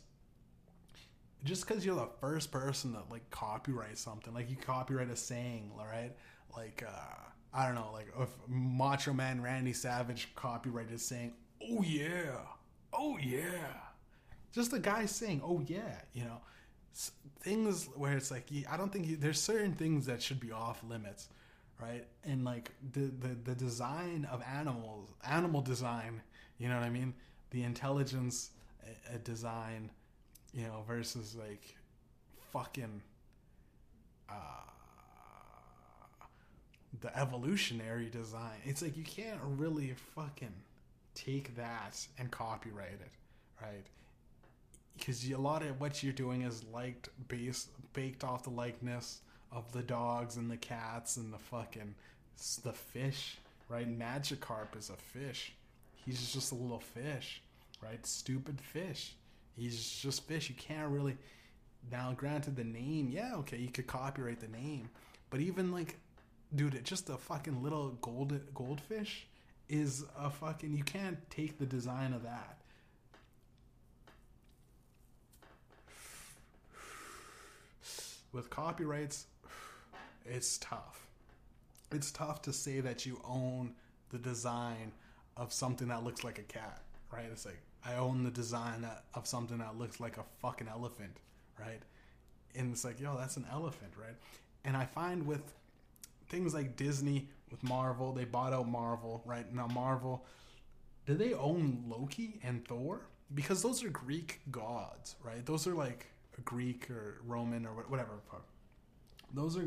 [1.45, 5.73] just because you're the first person to like copyright something, like you copyright a saying,
[5.77, 6.13] right?
[6.57, 11.33] Like uh, I don't know, like if Macho Man Randy Savage copyrighted saying,
[11.63, 12.37] "Oh yeah,
[12.93, 13.75] oh yeah,"
[14.53, 16.41] just the guy saying, "Oh yeah," you know,
[17.41, 20.83] things where it's like I don't think you, there's certain things that should be off
[20.89, 21.29] limits,
[21.81, 22.07] right?
[22.25, 26.23] And like the the the design of animals, animal design,
[26.59, 27.15] you know what I mean?
[27.51, 28.51] The intelligence
[28.85, 29.91] uh, uh, design
[30.53, 31.77] you know, versus like
[32.53, 33.03] fucking
[34.29, 34.33] uh,
[37.01, 38.59] the evolutionary design.
[38.65, 40.55] It's like you can't really fucking
[41.15, 43.11] take that and copyright it,
[43.63, 43.87] right?
[44.97, 49.21] Because a lot of what you're doing is liked based baked off the likeness
[49.53, 51.95] of the dogs and the cats and the fucking
[52.63, 53.39] the fish,
[53.69, 53.89] right?
[53.99, 55.53] Magikarp is a fish.
[55.95, 57.43] He's just a little fish,
[57.83, 58.05] right?
[58.07, 59.15] Stupid fish.
[59.57, 60.49] He's just fish.
[60.49, 61.17] You can't really.
[61.91, 64.91] Now, granted, the name, yeah, okay, you could copyright the name,
[65.31, 65.97] but even like,
[66.55, 69.27] dude, just a fucking little gold goldfish
[69.69, 70.77] is a fucking.
[70.77, 72.59] You can't take the design of that.
[78.33, 79.27] With copyrights,
[80.27, 81.07] it's tough.
[81.91, 83.75] It's tough to say that you own
[84.11, 84.93] the design
[85.37, 86.83] of something that looks like a cat,
[87.13, 87.27] right?
[87.33, 91.17] It's like I own the design of something that looks like a fucking elephant,
[91.59, 91.81] right?
[92.55, 94.17] And it's like, yo, that's an elephant, right?
[94.65, 95.55] And I find with
[96.29, 99.53] things like Disney, with Marvel, they bought out Marvel, right?
[99.55, 100.25] Now, Marvel,
[101.07, 103.01] do they own Loki and Thor?
[103.35, 105.45] Because those are Greek gods, right?
[105.45, 106.07] Those are like
[106.45, 108.21] Greek or Roman or whatever.
[109.35, 109.67] Those are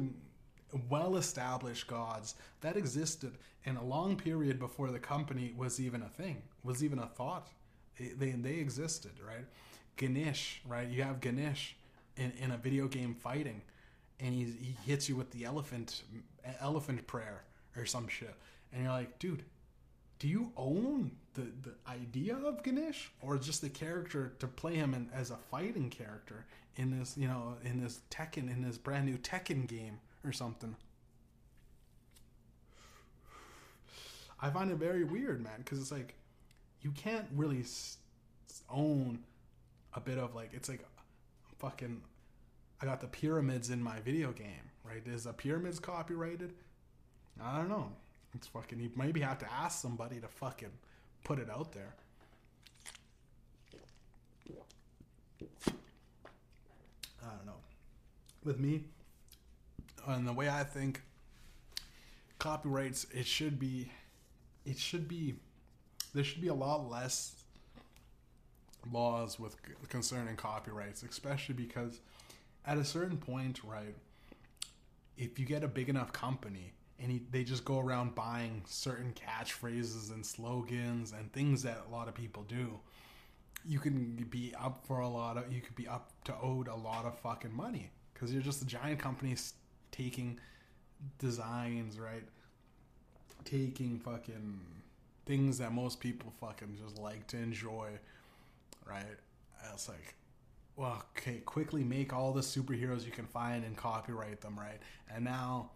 [0.90, 3.34] well established gods that existed
[3.66, 7.50] in a long period before the company was even a thing, was even a thought.
[8.00, 9.46] They, they existed, right?
[9.98, 10.88] Ganesh, right?
[10.88, 11.76] You have Ganesh
[12.18, 13.62] in, in a video game fighting,
[14.20, 16.02] and he hits you with the elephant
[16.60, 17.44] elephant prayer
[17.76, 18.36] or some shit.
[18.74, 19.44] And you're like, dude,
[20.20, 24.94] do you own the, the idea of Ganesh or just the character to play him
[24.94, 29.06] in, as a fighting character in this, you know, in this Tekken, in this brand
[29.06, 30.76] new Tekken game or something?
[34.42, 36.16] I find it very weird, man, because it's like
[36.82, 37.64] you can't really
[38.70, 39.20] own
[39.94, 40.84] a bit of like it's like
[41.60, 42.02] fucking.
[42.82, 45.02] I got the pyramids in my video game, right?
[45.06, 46.54] Is the pyramids copyrighted?
[47.42, 47.92] I don't know.
[48.34, 48.80] It's fucking.
[48.80, 50.72] You maybe have to ask somebody to fucking
[51.24, 51.94] put it out there.
[57.24, 57.62] I don't know.
[58.44, 58.86] With me,
[60.08, 61.02] and the way I think,
[62.40, 63.92] copyrights it should be,
[64.66, 65.36] it should be,
[66.14, 67.36] there should be a lot less
[68.92, 69.56] laws with
[69.90, 72.00] concerning copyrights, especially because
[72.66, 73.96] at a certain point, right,
[75.22, 79.14] if you get a big enough company and he, they just go around buying certain
[79.14, 82.80] catchphrases and slogans and things that a lot of people do,
[83.64, 86.76] you can be up for a lot of, you could be up to owed a
[86.76, 89.36] lot of fucking money because you're just a giant company
[89.92, 90.40] taking
[91.20, 92.24] designs, right?
[93.46, 94.60] Taking fucking
[95.28, 97.90] things that most people fucking just like to enjoy,
[98.88, 99.06] right?
[99.72, 100.16] It's like,
[100.84, 104.80] okay, quickly make all the superheroes you can find and copyright them, right?
[105.14, 105.72] And now,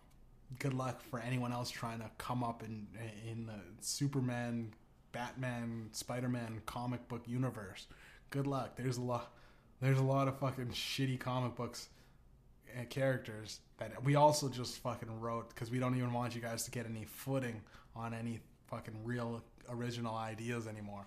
[0.60, 2.88] good luck for anyone else trying to come up in
[3.30, 4.74] in the Superman,
[5.12, 7.88] Batman, Spider Man comic book universe.
[8.30, 8.76] Good luck.
[8.76, 9.34] There's a lot.
[9.82, 11.90] There's a lot of fucking shitty comic books
[12.76, 16.64] and characters that we also just fucking wrote because we don't even want you guys
[16.64, 17.62] to get any footing
[17.96, 21.06] on any fucking real original ideas anymore.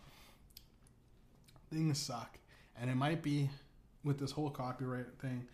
[1.70, 2.38] Things suck,
[2.80, 3.50] and it might be
[4.04, 5.46] with this whole copyright thing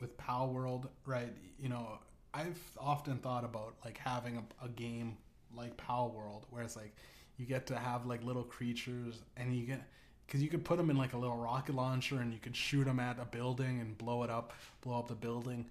[0.00, 1.32] with Palworld, right?
[1.58, 1.98] You know,
[2.34, 5.16] I've often thought about like having a, a game
[5.56, 6.94] like Palworld where it's like
[7.38, 9.82] you get to have like little creatures and you get
[10.26, 12.84] because you could put them in like a little rocket launcher and you could shoot
[12.84, 15.66] them at a building and blow it up, blow up the building,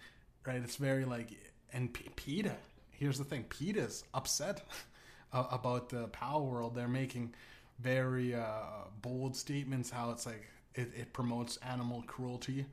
[0.46, 0.62] right?
[0.64, 1.30] It's very like
[1.74, 2.56] and P- PETA.
[2.92, 4.62] Here's the thing: PETA's upset
[5.34, 6.76] about the Palworld.
[6.76, 7.34] They're making
[7.80, 12.66] very uh, bold statements how it's like it, it promotes animal cruelty,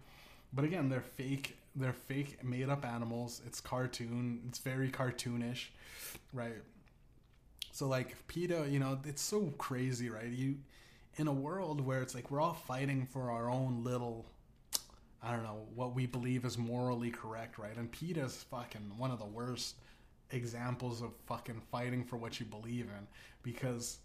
[0.53, 1.59] but again, they're fake.
[1.76, 3.40] They're fake, made up animals.
[3.46, 4.40] It's cartoon.
[4.49, 5.66] It's very cartoonish,
[6.32, 6.62] right?
[7.72, 10.26] So like PETA, you know, it's so crazy, right?
[10.26, 10.57] You
[11.16, 14.26] in a world where it's like we're all fighting for our own little
[15.22, 17.76] I don't know what we believe is morally correct, right?
[17.76, 19.74] And PETA's fucking one of the worst
[20.30, 23.07] examples of fucking fighting for what you believe in
[23.42, 23.99] because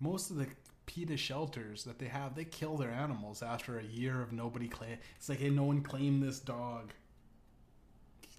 [0.00, 0.46] most of the
[0.86, 4.96] PETA shelters that they have, they kill their animals after a year of nobody claim.
[5.16, 6.92] It's like, hey, no one claimed this dog.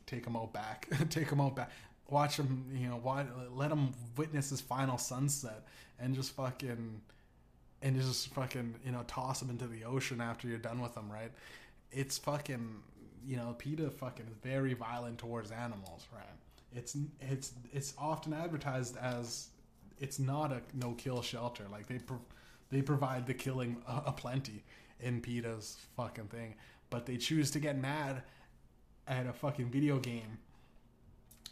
[0.06, 0.88] Take him out back.
[1.10, 1.72] Take him out back.
[2.10, 5.68] Watch him, you know, why, let him witness his final sunset
[6.00, 7.02] and just fucking,
[7.82, 11.12] and just fucking, you know, toss him into the ocean after you're done with them,
[11.12, 11.32] right?
[11.92, 12.82] It's fucking,
[13.26, 16.24] you know, PETA fucking is very violent towards animals, right?
[16.74, 19.50] It's it's it's often advertised as
[20.00, 21.66] it's not a no kill shelter.
[21.72, 22.00] Like they
[22.70, 24.64] they provide the killing a, plenty
[25.00, 26.56] in PETA's fucking thing,
[26.90, 28.24] but they choose to get mad
[29.08, 30.38] at a fucking video game.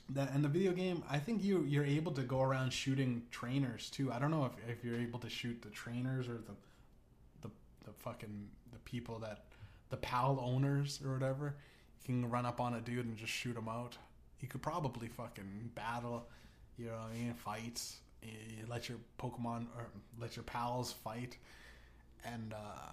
[0.09, 3.89] That and the video game, I think you you're able to go around shooting trainers
[3.89, 4.11] too.
[4.11, 6.55] I don't know if, if you're able to shoot the trainers or the
[7.41, 7.49] the
[7.85, 9.45] the fucking the people that
[9.89, 11.55] the PAL owners or whatever.
[12.01, 13.97] You can run up on a dude and just shoot him out.
[14.39, 16.27] You could probably fucking battle,
[16.77, 19.87] you know, what I mean, fights you let your Pokemon or
[20.19, 21.37] let your pals fight,
[22.23, 22.91] and uh,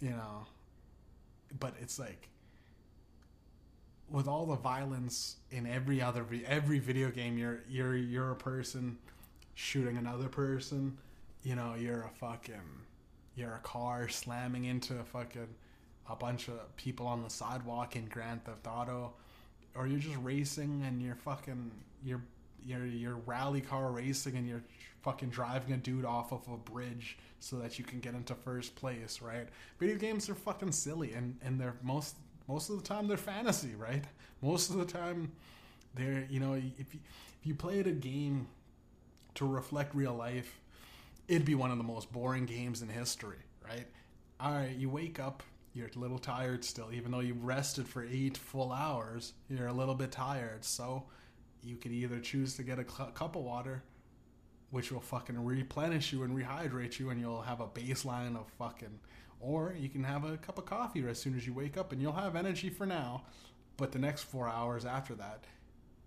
[0.00, 0.46] you know,
[1.58, 2.28] but it's like
[4.10, 8.98] with all the violence in every other every video game, you're you're you're a person
[9.54, 10.96] shooting another person.
[11.42, 12.54] You know, you're a fucking
[13.36, 15.48] you're a car slamming into a fucking
[16.08, 19.12] a bunch of people on the sidewalk in Grand Theft Auto,
[19.76, 21.70] or you're just racing and you're fucking
[22.04, 22.22] you're
[22.64, 24.62] you're you're rally car racing and you're
[25.02, 28.74] fucking driving a dude off of a bridge so that you can get into first
[28.76, 29.48] place, right?
[29.78, 32.16] Video games are fucking silly and and they're most
[32.48, 34.04] most of the time they're fantasy, right?
[34.42, 35.32] Most of the time
[35.94, 37.00] they're you know if you,
[37.40, 38.46] if you played a game
[39.34, 40.60] to reflect real life,
[41.28, 43.86] it'd be one of the most boring games in history, right?
[44.40, 45.42] All right, you wake up,
[45.74, 49.34] you're a little tired still, even though you rested for eight full hours.
[49.48, 51.04] You're a little bit tired, so
[51.62, 53.82] you could either choose to get a cup of water,
[54.70, 58.98] which will fucking replenish you and rehydrate you, and you'll have a baseline of fucking.
[59.40, 62.00] Or you can have a cup of coffee as soon as you wake up, and
[62.00, 63.24] you'll have energy for now.
[63.76, 65.44] But the next four hours after that,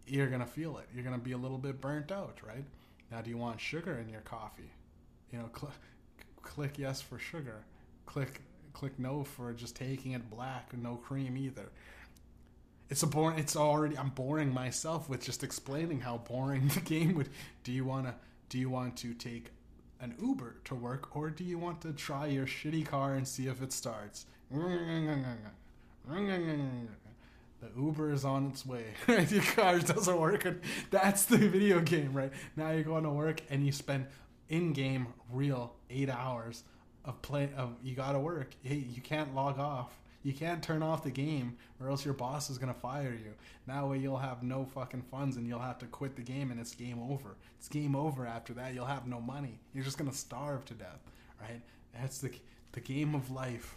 [0.05, 0.87] you're gonna feel it.
[0.93, 2.65] You're gonna be a little bit burnt out, right?
[3.11, 4.71] Now, do you want sugar in your coffee?
[5.31, 5.73] You know, cl-
[6.41, 7.65] click yes for sugar.
[8.05, 8.41] Click
[8.73, 11.69] click no for just taking it black, no cream either
[12.89, 17.15] it's a boring it's already i'm boring myself with just explaining how boring the game
[17.15, 17.29] would
[17.63, 18.13] do you want to
[18.49, 19.51] do you want to take
[20.03, 23.47] an uber to work or do you want to try your shitty car and see
[23.47, 24.25] if it starts?
[27.61, 28.83] The uber is on its way.
[29.07, 30.59] Your car doesn't work and
[30.91, 32.31] that's the video game right?
[32.57, 34.07] Now you're going to work and you spend
[34.49, 36.63] in-game real eight hours
[37.05, 38.49] of play of you gotta work.
[38.61, 42.49] Hey you can't log off you can't turn off the game or else your boss
[42.49, 43.33] is going to fire you.
[43.67, 46.59] That way you'll have no fucking funds and you'll have to quit the game and
[46.59, 47.35] it's game over.
[47.59, 48.73] It's game over after that.
[48.73, 49.59] You'll have no money.
[49.73, 51.01] You're just going to starve to death,
[51.41, 51.61] right?
[51.93, 52.31] That's the
[52.73, 53.75] the game of life.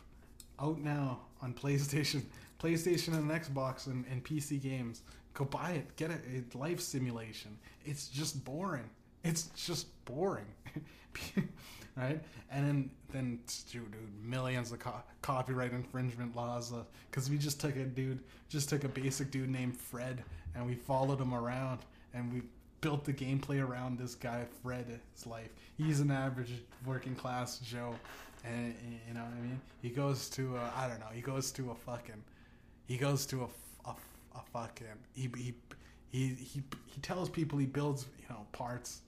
[0.59, 2.23] Out now on PlayStation,
[2.63, 5.03] PlayStation and Xbox and, and PC games.
[5.35, 5.97] Go buy it.
[5.97, 6.23] Get it.
[6.33, 7.59] It's life simulation.
[7.85, 8.89] It's just boring.
[9.23, 10.47] It's just boring.
[11.97, 12.21] right?
[12.51, 13.41] And then then
[13.71, 16.73] dude, dude millions of co- copyright infringement laws
[17.11, 20.23] because uh, we just took a dude, just took a basic dude named Fred,
[20.55, 21.81] and we followed him around,
[22.15, 22.43] and we
[22.81, 25.51] built the gameplay around this guy Fred's life.
[25.77, 26.53] He's an average
[26.85, 27.95] working class Joe,
[28.45, 28.75] and
[29.09, 29.61] you know what I mean.
[29.83, 31.07] He goes to I I don't know.
[31.13, 32.23] He goes to a fucking,
[32.87, 33.95] he goes to a, a,
[34.35, 35.55] a fucking he he.
[36.13, 39.03] He, he, he tells people he builds you know parts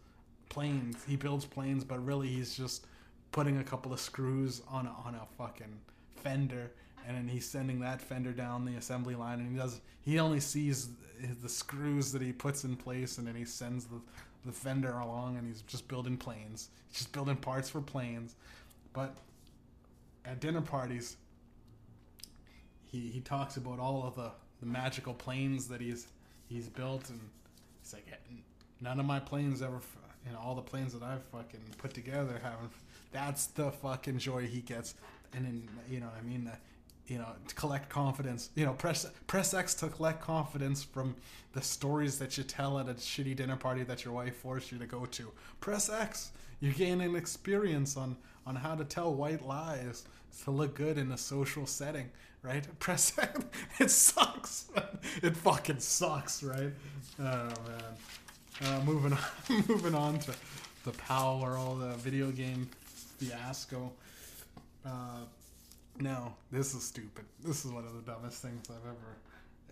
[0.48, 1.04] planes.
[1.06, 2.86] He builds planes, but really he's just
[3.32, 5.80] putting a couple of screws on a, on a fucking
[6.16, 6.70] fender,
[7.06, 9.80] and then he's sending that fender down the assembly line, and he does.
[10.00, 10.88] He only sees
[11.42, 14.00] the screws that he puts in place, and then he sends the
[14.44, 16.70] the fender along, and he's just building planes.
[16.88, 18.36] He's just building parts for planes,
[18.92, 19.16] but
[20.24, 21.16] at dinner parties,
[22.84, 24.30] he he talks about all of the
[24.60, 26.08] the magical planes that he's
[26.48, 27.20] he's built, and
[27.82, 28.06] he's like,
[28.80, 29.80] none of my planes ever
[30.28, 32.70] and all the planes that I've fucking put together haven't.
[33.12, 34.94] That's the fucking joy he gets,
[35.32, 36.56] and then you know, I mean, uh,
[37.06, 38.50] you know, to collect confidence.
[38.54, 41.16] You know, press press X to collect confidence from
[41.52, 44.78] the stories that you tell at a shitty dinner party that your wife forced you
[44.78, 45.30] to go to.
[45.60, 46.32] Press X.
[46.60, 48.16] You gain an experience on
[48.46, 50.04] on how to tell white lies
[50.44, 52.10] to look good in a social setting,
[52.42, 52.66] right?
[52.78, 53.40] Press X.
[53.80, 54.70] It sucks.
[55.22, 56.72] it fucking sucks, right?
[57.18, 57.94] Oh man.
[58.64, 59.18] Uh, moving on,
[59.68, 60.34] moving on to
[60.84, 62.68] the Power, all the video game
[63.18, 63.92] fiasco.
[64.84, 65.20] Uh,
[66.00, 67.24] no, this is stupid.
[67.44, 69.16] This is one of the dumbest things I've ever.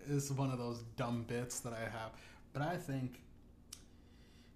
[0.07, 2.11] This is one of those dumb bits that I have.
[2.53, 3.19] But I think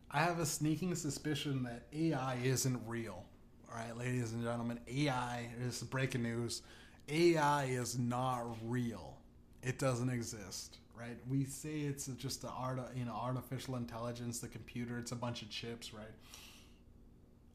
[0.09, 3.23] I have a sneaking suspicion that AI isn't real.
[3.69, 6.61] All right, ladies and gentlemen, AI is breaking news.
[7.09, 9.17] AI is not real.
[9.63, 11.18] It doesn't exist, right?
[11.30, 14.99] We say it's just the art, you know, artificial intelligence, the computer.
[14.99, 16.16] It's a bunch of chips, right?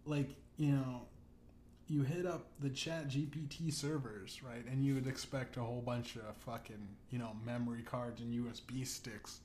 [0.04, 1.02] Like you know,
[1.88, 6.16] you hit up the chat gpt servers right and you would expect a whole bunch
[6.16, 9.40] of fucking you know memory cards and usb sticks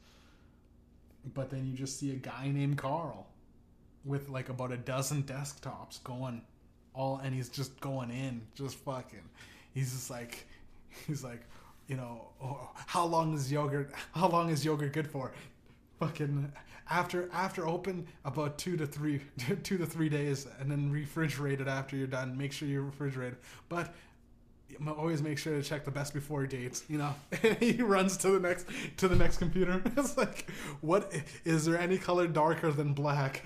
[1.34, 3.28] but then you just see a guy named carl
[4.06, 6.42] with like about a dozen desktops going
[6.94, 9.30] all and he's just going in just fucking
[9.74, 10.48] he's just like
[11.08, 11.42] he's like
[11.92, 12.30] you know
[12.88, 15.34] how long is yogurt how long is yogurt good for?
[16.00, 16.50] Fucking
[16.90, 19.20] after after open about two to three
[19.64, 22.38] two to three days and then refrigerate it after you're done.
[22.38, 23.94] Make sure you refrigerate it but
[24.88, 27.14] always make sure to check the best before dates you know?
[27.60, 28.68] He runs to the next
[28.98, 29.84] to the next computer.
[29.98, 31.12] It's like what
[31.44, 33.44] is there any color darker than black?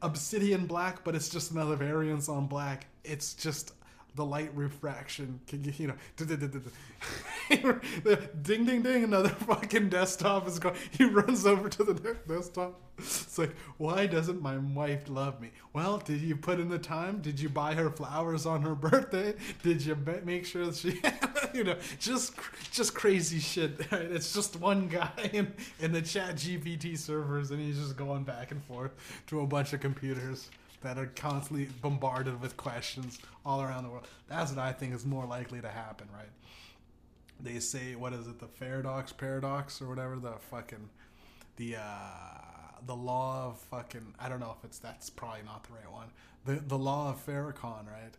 [0.00, 2.86] Obsidian black but it's just another variance on black.
[3.04, 3.72] It's just
[4.18, 5.94] the light refraction can you know
[8.42, 12.80] ding ding ding another fucking desktop is going he runs over to the desktop.
[12.98, 15.52] It's like why doesn't my wife love me?
[15.72, 17.20] Well did you put in the time?
[17.20, 19.36] Did you buy her flowers on her birthday?
[19.62, 21.00] Did you make sure she
[21.54, 22.34] you know just
[22.72, 27.78] just crazy shit it's just one guy in, in the chat gpt servers and he's
[27.78, 28.90] just going back and forth
[29.26, 30.50] to a bunch of computers
[30.82, 34.06] that are constantly bombarded with questions all around the world.
[34.28, 36.28] That's what I think is more likely to happen, right?
[37.40, 40.88] They say, what is it, the Faradox paradox or whatever, the fucking,
[41.56, 41.80] the, uh,
[42.86, 46.08] the law of fucking, I don't know if it's, that's probably not the right one.
[46.44, 48.14] The, the law of Farrakhan, right?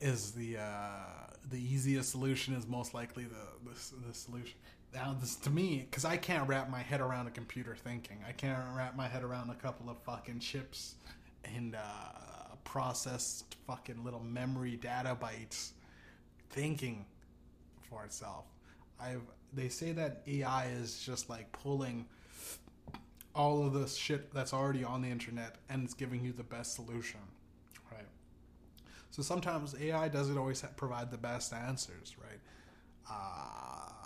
[0.00, 4.56] Is the, uh, the easiest solution is most likely the, the, the solution
[4.94, 8.18] now this to me because i can't wrap my head around a computer thinking.
[8.26, 10.94] I can't wrap my head around a couple of fucking chips
[11.44, 15.70] and uh, processed fucking little memory data bytes
[16.50, 17.04] thinking
[17.88, 18.44] for itself.
[19.00, 19.22] I've
[19.52, 22.04] they say that ai is just like pulling
[23.34, 26.74] all of the shit that's already on the internet and it's giving you the best
[26.74, 27.20] solution
[27.92, 28.08] right?
[29.10, 32.40] So sometimes ai doesn't always provide the best answers right?
[33.08, 34.05] Uh,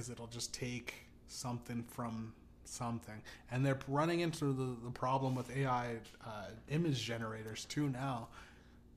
[0.00, 0.94] because it'll just take
[1.26, 2.32] something from
[2.64, 3.20] something.
[3.50, 8.28] And they're running into the, the problem with AI uh, image generators too now.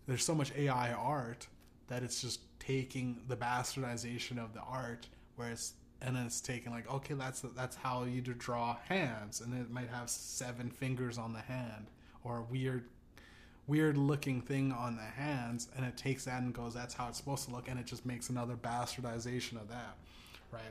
[0.08, 1.46] There's so much AI art
[1.88, 6.72] that it's just taking the bastardization of the art, where it's and then it's taking
[6.72, 11.34] like okay that's that's how you draw hands, and it might have seven fingers on
[11.34, 11.88] the hand
[12.24, 12.86] or a weird
[13.68, 17.18] weird looking thing on the hands, and it takes that and goes that's how it's
[17.18, 19.98] supposed to look, and it just makes another bastardization of that
[20.54, 20.62] right?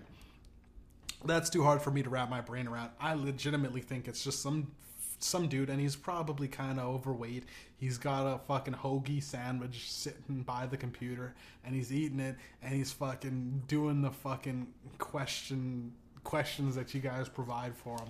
[1.25, 2.91] That's too hard for me to wrap my brain around.
[3.01, 4.73] I legitimately think it's just some
[5.19, 7.45] some dude, and he's probably kind of overweight.
[7.77, 12.75] He's got a fucking hoagie sandwich sitting by the computer, and he's eating it, and
[12.75, 14.67] he's fucking doing the fucking
[14.99, 15.93] question
[16.25, 18.09] questions that you guys provide for him.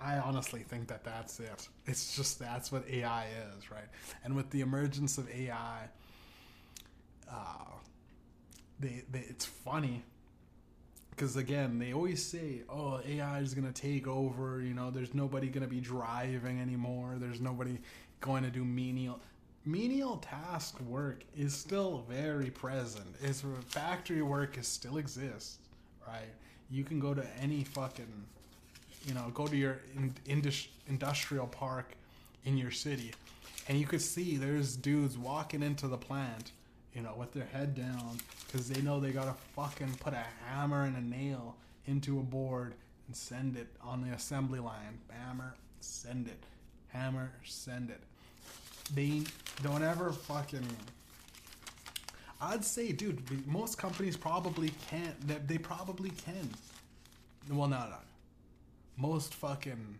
[0.00, 1.68] I honestly think that that's it.
[1.86, 3.26] It's just that's what AI
[3.56, 3.88] is, right?
[4.24, 5.88] And with the emergence of AI,
[7.30, 7.64] uh,
[8.80, 10.02] they, they it's funny
[11.12, 15.14] because again they always say oh ai is going to take over you know there's
[15.14, 17.78] nobody going to be driving anymore there's nobody
[18.20, 19.20] going to do menial
[19.64, 23.06] menial task work is still very present.
[23.22, 25.58] It's factory work is still exists
[26.06, 26.32] right?
[26.70, 28.12] You can go to any fucking
[29.04, 31.94] you know go to your in, indus, industrial park
[32.44, 33.12] in your city
[33.68, 36.52] and you could see there's dudes walking into the plant
[36.94, 40.84] you know, with their head down because they know they gotta fucking put a hammer
[40.84, 42.74] and a nail into a board
[43.06, 44.98] and send it on the assembly line.
[45.10, 46.42] Hammer, send it.
[46.88, 48.00] Hammer, send it.
[48.94, 49.22] They
[49.62, 50.66] don't ever fucking.
[52.40, 55.46] I'd say, dude, most companies probably can't.
[55.46, 56.50] They, probably can.
[57.48, 57.96] Well, no, no.
[58.96, 59.98] Most fucking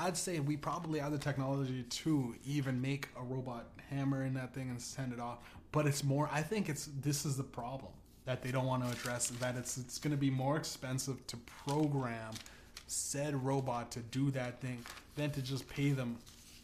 [0.00, 4.54] I'd say we probably have the technology to even make a robot hammer in that
[4.54, 5.38] thing and send it off.
[5.72, 6.28] But it's more.
[6.32, 7.92] I think it's this is the problem
[8.24, 9.28] that they don't want to address.
[9.28, 12.32] That it's it's going to be more expensive to program
[12.86, 14.84] said robot to do that thing
[15.14, 16.16] than to just pay them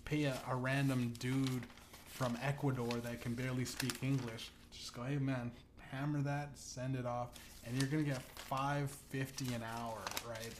[0.04, 1.62] pay a, a random dude
[2.08, 4.50] from Ecuador that can barely speak English.
[4.72, 5.50] Just go, hey man,
[5.90, 7.28] hammer that, send it off,
[7.64, 9.98] and you're gonna get five fifty an hour,
[10.28, 10.52] right?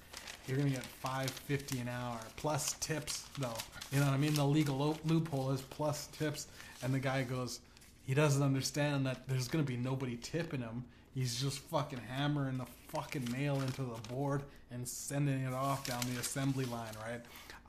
[0.46, 3.52] You're gonna get five fifty an hour plus tips though.
[3.92, 4.34] You know what I mean?
[4.34, 6.46] The legal lo- loophole is plus tips,
[6.82, 7.60] and the guy goes,
[8.06, 10.84] he doesn't understand that there's gonna be nobody tipping him.
[11.14, 16.00] He's just fucking hammering the fucking nail into the board and sending it off down
[16.12, 17.20] the assembly line, right?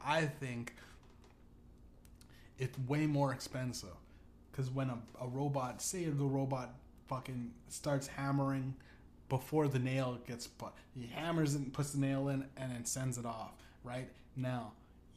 [0.05, 0.73] I think
[2.59, 3.95] it's way more expensive
[4.51, 6.73] because when a, a robot, say the robot
[7.07, 8.73] fucking starts hammering
[9.29, 12.85] before the nail gets put, he hammers it and puts the nail in and then
[12.85, 13.53] sends it off,
[13.83, 14.09] right?
[14.35, 14.71] Now,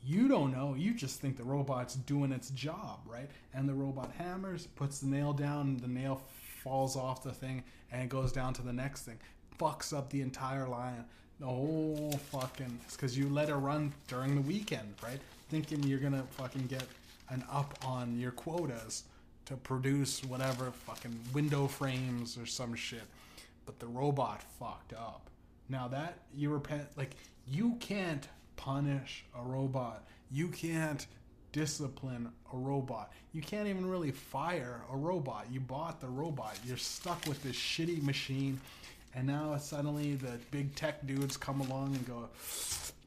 [0.05, 3.31] you don't know, you just think the robot's doing its job, right?
[3.55, 6.23] And the robot hammers, puts the nail down, the nail
[6.63, 9.19] falls off the thing, and it goes down to the next thing.
[9.59, 11.05] Fucks up the entire line.
[11.39, 12.81] The whole fucking.
[12.85, 15.21] It's because you let it run during the weekend, right?
[15.49, 16.85] Thinking you're gonna fucking get
[17.31, 19.05] an up on your quotas
[19.47, 23.03] to produce whatever fucking window frames or some shit.
[23.71, 25.31] But the robot fucked up.
[25.69, 27.15] Now that you repent, like,
[27.47, 30.09] you can't punish a robot.
[30.33, 31.07] You can't
[31.53, 33.13] discipline a robot.
[33.33, 35.47] You can't even really fire a robot.
[35.53, 36.59] You bought the robot.
[36.65, 38.61] You're stuck with this shitty machine.
[39.15, 42.29] And now suddenly the big tech dudes come along and go,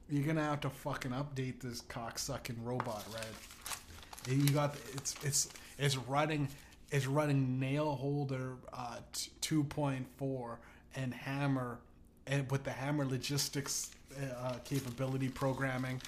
[0.09, 4.29] you're gonna have to fucking update this cocksucking robot, right?
[4.29, 6.47] And you got it's it's it's running
[6.93, 10.57] it's running nail holder uh, t- 2.4
[10.95, 11.79] and hammer
[12.27, 13.91] and with the hammer logistics
[14.37, 15.99] uh, capability programming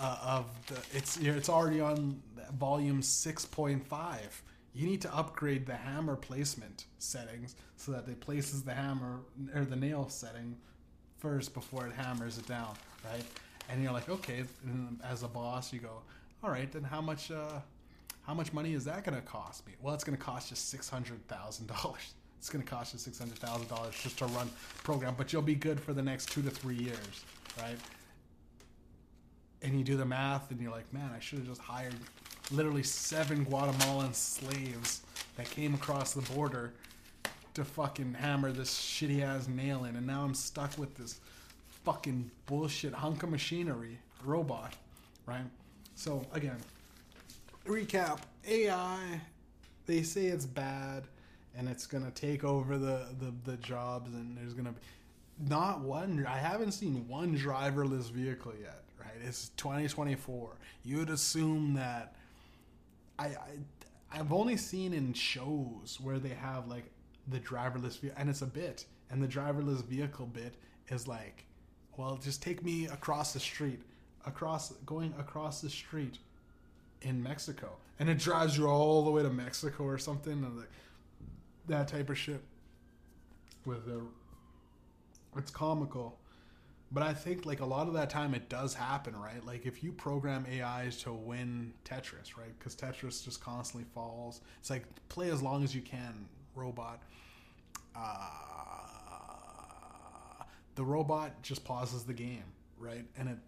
[0.00, 2.22] uh, of the it's it's already on
[2.56, 3.80] volume 6.5
[4.74, 9.18] you need to upgrade the hammer placement settings so that it places the hammer
[9.54, 10.56] or the nail setting
[11.18, 12.74] first before it hammers it down
[13.12, 13.24] right?
[13.68, 14.44] And you're like okay
[15.02, 16.00] as a boss you go
[16.44, 17.58] all right then how much uh
[18.28, 19.72] how much money is that going to cost me?
[19.80, 21.12] Well it's going to cost you $600000
[22.38, 24.50] it's going to cost you $600000 just to run
[24.84, 27.24] program but you'll be good for the next two to three years
[27.58, 27.78] right?
[29.62, 31.94] And you do the math and you're like man i should have just hired
[32.50, 35.00] literally seven guatemalan slaves
[35.36, 36.74] that came across the border
[37.54, 41.18] to fucking hammer this shitty ass nail in and now i'm stuck with this
[41.84, 44.74] fucking bullshit hunk of machinery robot
[45.26, 45.44] right?
[45.94, 46.58] So again
[47.68, 49.20] recap ai
[49.86, 51.04] they say it's bad
[51.54, 54.80] and it's gonna take over the the, the jobs and there's gonna be
[55.48, 59.10] not one i haven't seen one driverless vehicle yet right?
[59.24, 62.14] It's 2024 you would assume that
[63.18, 63.38] i, I
[64.12, 66.90] i've only seen in shows where they have like
[67.28, 70.54] the driverless vehicle and it's a bit and the driverless vehicle bit
[70.88, 71.44] is like
[71.98, 73.82] well just take me across the street
[74.26, 76.18] across going across the street
[77.02, 80.70] in Mexico, and it drives you all the way to Mexico or something, and like
[81.66, 82.42] that type of shit.
[83.64, 84.00] With the,
[85.36, 86.18] it's comical,
[86.90, 89.44] but I think like a lot of that time it does happen, right?
[89.44, 92.58] Like if you program AIs to win Tetris, right?
[92.58, 94.40] Because Tetris just constantly falls.
[94.58, 97.02] It's like play as long as you can, robot.
[97.94, 98.08] Uh,
[100.76, 102.44] the robot just pauses the game,
[102.78, 103.04] right?
[103.18, 103.38] And it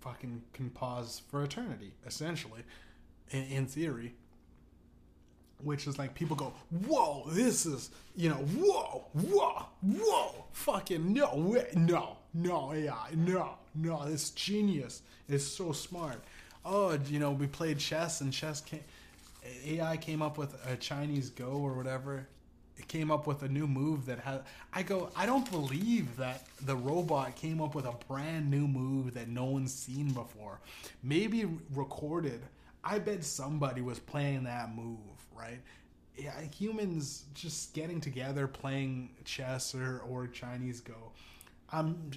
[0.00, 2.62] fucking can pause for eternity, essentially
[3.30, 4.14] in, in theory
[5.62, 6.52] which is like people go,
[6.86, 13.50] whoa, this is, you know, whoa, whoa, whoa, fucking no way, no, no AI, no,
[13.74, 16.22] no, this genius is so smart.
[16.64, 18.84] Oh, you know, we played chess and chess came,
[19.66, 22.26] AI came up with a Chinese Go or whatever.
[22.76, 24.42] It came up with a new move that had.
[24.72, 29.14] I go, I don't believe that the robot came up with a brand new move
[29.14, 30.60] that no one's seen before.
[31.02, 32.40] Maybe recorded
[32.88, 34.96] I bet somebody was playing that move,
[35.36, 35.60] right?
[36.16, 41.12] Yeah, humans just getting together playing chess or, or Chinese Go.
[41.70, 42.12] I'm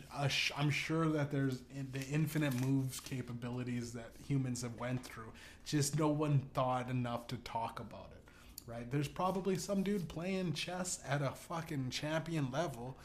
[0.57, 1.59] I'm sure that there's
[1.91, 5.33] the infinite moves capabilities that humans have went through.
[5.65, 8.89] Just no one thought enough to talk about it, right?
[8.89, 12.97] There's probably some dude playing chess at a fucking champion level,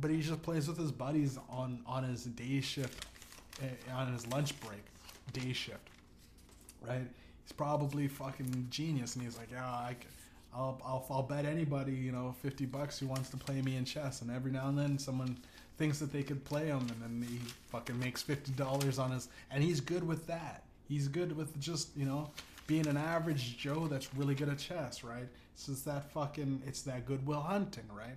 [0.00, 3.06] but he just plays with his buddies on on his day shift,
[3.62, 4.82] eh, on his lunch break,
[5.32, 5.88] day shift
[6.86, 7.06] right?
[7.42, 9.96] He's probably fucking genius, and he's like, yeah, I,
[10.54, 13.84] I'll, I'll, I'll bet anybody, you know, fifty bucks who wants to play me in
[13.84, 15.36] chess, and every now and then someone
[15.78, 17.38] thinks that they could play him, and then he
[17.70, 20.64] fucking makes fifty dollars on his, and he's good with that.
[20.88, 22.30] He's good with just you know
[22.66, 25.28] being an average Joe that's really good at chess, right?
[25.54, 28.16] It's just that fucking, it's that Good Will Hunting, right?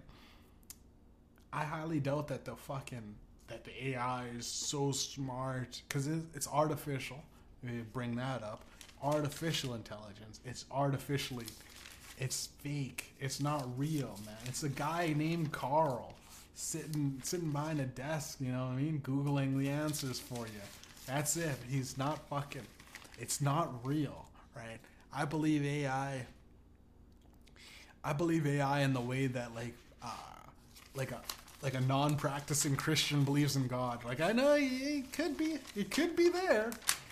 [1.51, 3.15] I highly doubt that the fucking
[3.47, 7.23] that the AI is so smart because it's artificial
[7.93, 8.61] bring that up.
[9.03, 10.39] Artificial intelligence.
[10.45, 11.45] It's artificially.
[12.17, 13.13] It's fake.
[13.19, 14.37] It's not real, man.
[14.45, 16.13] It's a guy named Carl
[16.55, 20.61] sitting sitting behind a desk, you know what I mean, googling the answers for you.
[21.05, 21.57] That's it.
[21.69, 22.65] He's not fucking.
[23.19, 24.25] It's not real,
[24.55, 24.79] right?
[25.13, 26.25] I believe AI.
[28.03, 30.09] I believe AI in the way that like, uh,
[30.95, 31.21] like a
[31.61, 34.03] like a non-practicing Christian believes in God.
[34.05, 36.71] Like I know it could be, it could be there,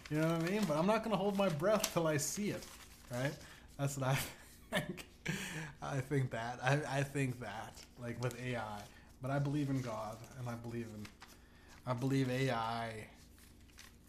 [0.09, 0.61] you know what I mean.
[0.67, 2.63] But I'm not gonna hold my breath till I see it,
[3.11, 3.33] right?
[3.77, 4.17] That's what I
[4.79, 5.05] think.
[5.81, 6.59] I think that.
[6.63, 7.77] I, I think that.
[8.01, 8.81] Like with AI,
[9.21, 11.05] but I believe in God, and I believe in.
[11.85, 13.07] I believe AI.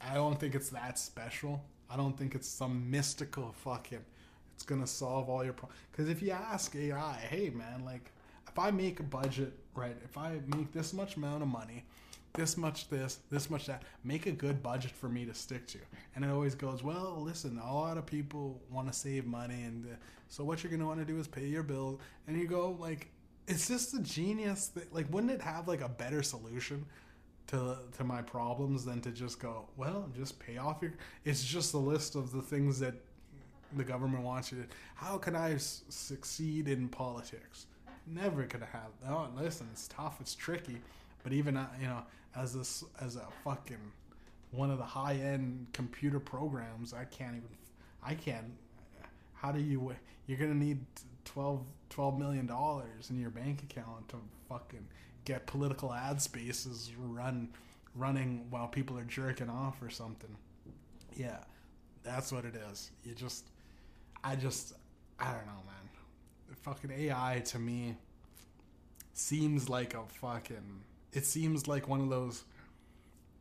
[0.01, 1.63] I don't think it's that special.
[1.91, 4.05] I don't think it's some mystical fucking.
[4.55, 5.81] It's gonna solve all your problems.
[5.91, 8.11] Because if you ask AI, hey man, like,
[8.49, 9.97] if I make a budget, right?
[10.05, 11.85] If I make this much amount of money,
[12.35, 15.79] this much this, this much that, make a good budget for me to stick to.
[16.15, 19.87] And it always goes, well, listen, a lot of people want to save money, and
[19.87, 19.97] uh,
[20.29, 22.01] so what you're gonna want to do is pay your bill.
[22.27, 23.09] And you go like,
[23.47, 24.69] it's just a genius.
[24.69, 24.85] Thing.
[24.91, 26.85] Like, wouldn't it have like a better solution?
[27.47, 30.93] to to my problems than to just go well just pay off your
[31.27, 32.95] it's just a list of the things that
[33.77, 37.67] the government wants you to how can i s- succeed in politics
[38.07, 40.79] never gonna have oh listen it's tough it's tricky
[41.23, 42.03] but even uh, you know
[42.37, 43.93] as a as a fucking
[44.51, 47.49] one of the high end computer programs i can't even
[48.05, 48.53] i can't
[49.35, 49.95] how do you
[50.27, 50.79] you're gonna need
[51.25, 54.17] 12 12 million dollars in your bank account to
[54.49, 54.87] fucking
[55.25, 57.49] get political ad spaces run
[57.95, 60.37] running while people are jerking off or something.
[61.17, 61.39] Yeah,
[62.03, 62.91] that's what it is.
[63.05, 63.45] You just,
[64.23, 64.75] I just,
[65.19, 66.57] I don't know, man.
[66.63, 67.97] Fucking AI to me
[69.13, 70.83] seems like a fucking.
[71.15, 72.45] It seems like one of those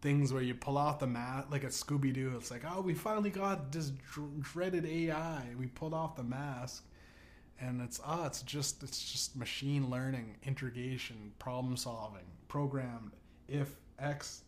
[0.01, 2.33] things where you pull off the mask, like a Scooby Doo.
[2.37, 3.91] It's like, oh, we finally got this
[4.39, 5.43] dreaded AI.
[5.57, 6.85] We pulled off the mask
[7.59, 13.11] and it's ah, it's just it's just machine learning, integration, problem solving, programmed.
[13.47, 14.41] If X,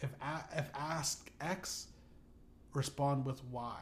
[0.00, 0.10] if
[0.56, 1.88] if ask X,
[2.74, 3.80] respond with Y,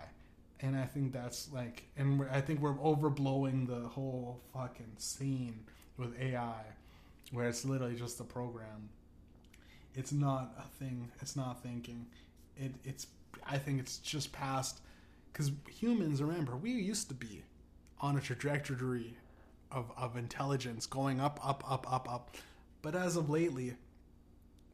[0.61, 5.65] and I think that's like, and I think we're overblowing the whole fucking scene
[5.97, 6.63] with AI,
[7.33, 8.89] where it's literally just a program.
[9.95, 11.11] It's not a thing.
[11.21, 12.07] It's not thinking.
[12.57, 13.07] It it's.
[13.47, 14.81] I think it's just past,
[15.33, 16.23] because humans.
[16.23, 17.43] Remember, we used to be
[18.01, 19.17] on a trajectory
[19.71, 22.37] of, of intelligence going up, up, up, up, up.
[22.83, 23.75] But as of lately,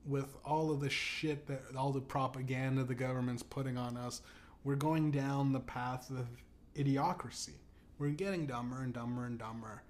[0.06, 4.22] with all of the shit that all the propaganda the government's putting on us,
[4.64, 6.26] we're going down the path of
[6.76, 7.54] idiocracy.
[7.98, 9.82] We're getting dumber and dumber and dumber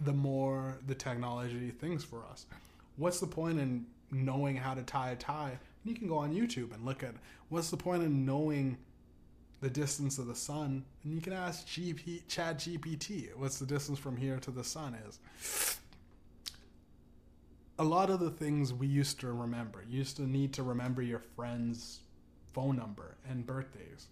[0.00, 2.46] the more the technology thinks for us.
[2.96, 5.58] What's the point in knowing how to tie a tie?
[5.84, 7.14] You can go on YouTube and look at
[7.48, 8.76] what's the point in knowing
[9.60, 13.98] the distance of the sun, and you can ask GP, Chat GPT what's the distance
[13.98, 15.78] from here to the sun is.
[17.78, 21.02] A lot of the things we used to remember, you used to need to remember
[21.02, 22.00] your friend's
[22.52, 24.06] phone number and birthdays.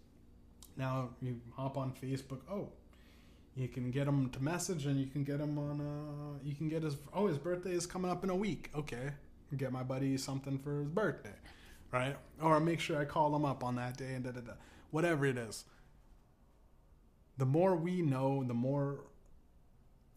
[0.77, 2.41] Now you hop on Facebook.
[2.51, 2.69] Oh,
[3.57, 5.81] you can get him to message, and you can get him on.
[5.81, 6.97] Uh, you can get his.
[7.13, 8.71] Oh, his birthday is coming up in a week.
[8.75, 9.11] Okay,
[9.57, 11.35] get my buddy something for his birthday,
[11.93, 12.17] right?
[12.43, 14.53] Or make sure I call him up on that day and da da da
[14.95, 15.65] whatever it is.
[17.37, 19.01] The more we know, the more,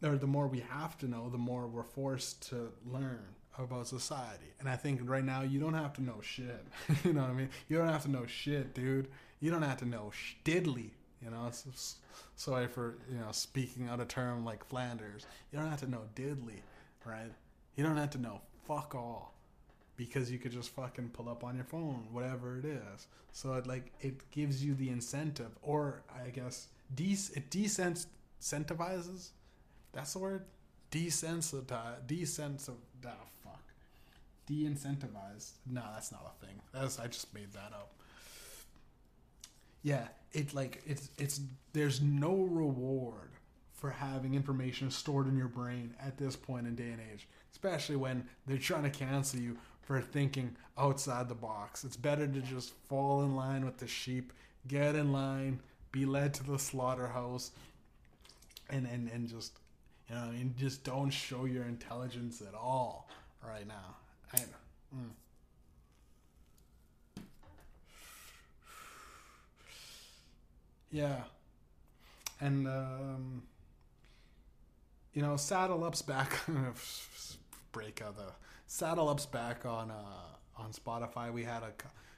[0.04, 3.26] or the more we have to know, the more we're forced to learn
[3.58, 4.54] about society.
[4.60, 6.64] And I think right now you don't have to know shit.
[7.04, 7.50] you know what I mean?
[7.68, 9.08] You don't have to know shit, dude.
[9.40, 10.12] You don't have to know
[10.46, 10.92] diddly.
[11.23, 11.95] You know, it's,
[12.35, 15.26] sorry for you know speaking out a term like Flanders.
[15.52, 16.61] You don't have to know diddly,
[17.06, 17.31] right?
[17.76, 19.34] You don't have to know fuck all
[19.95, 23.07] because you could just fucking pull up on your phone whatever it is.
[23.31, 29.30] So it like it gives you the incentive or i guess de- it desensitivizes
[29.94, 30.45] that's the word?
[30.91, 32.76] Desensitize desensitive
[33.06, 33.11] ah,
[33.44, 33.64] fuck.
[34.45, 35.52] De-incentivized.
[35.65, 36.56] No that's not a thing.
[36.73, 37.91] That's i just made that up
[39.88, 41.42] yeah it like it's it's
[41.74, 43.32] there's no reward
[43.74, 47.96] for having information stored in your brain at this point in day and age especially
[47.96, 49.58] when they're trying to cancel you
[49.88, 51.86] for thinking outside the box.
[51.86, 54.34] It's better to just fall in line with the sheep,
[54.68, 55.62] get in line,
[55.94, 57.52] be led to the slaughterhouse,
[58.70, 59.54] and and, and just
[60.10, 63.10] you know, and just don't show your intelligence at all
[63.42, 63.96] right now.
[64.34, 64.40] I,
[64.94, 65.10] mm.
[70.92, 71.24] Yeah,
[72.40, 73.44] and um,
[75.14, 76.40] you know, Saddle Up's back.
[77.78, 78.32] break of the
[78.66, 81.32] Saddle Up's back on uh, on Spotify.
[81.32, 81.72] We had a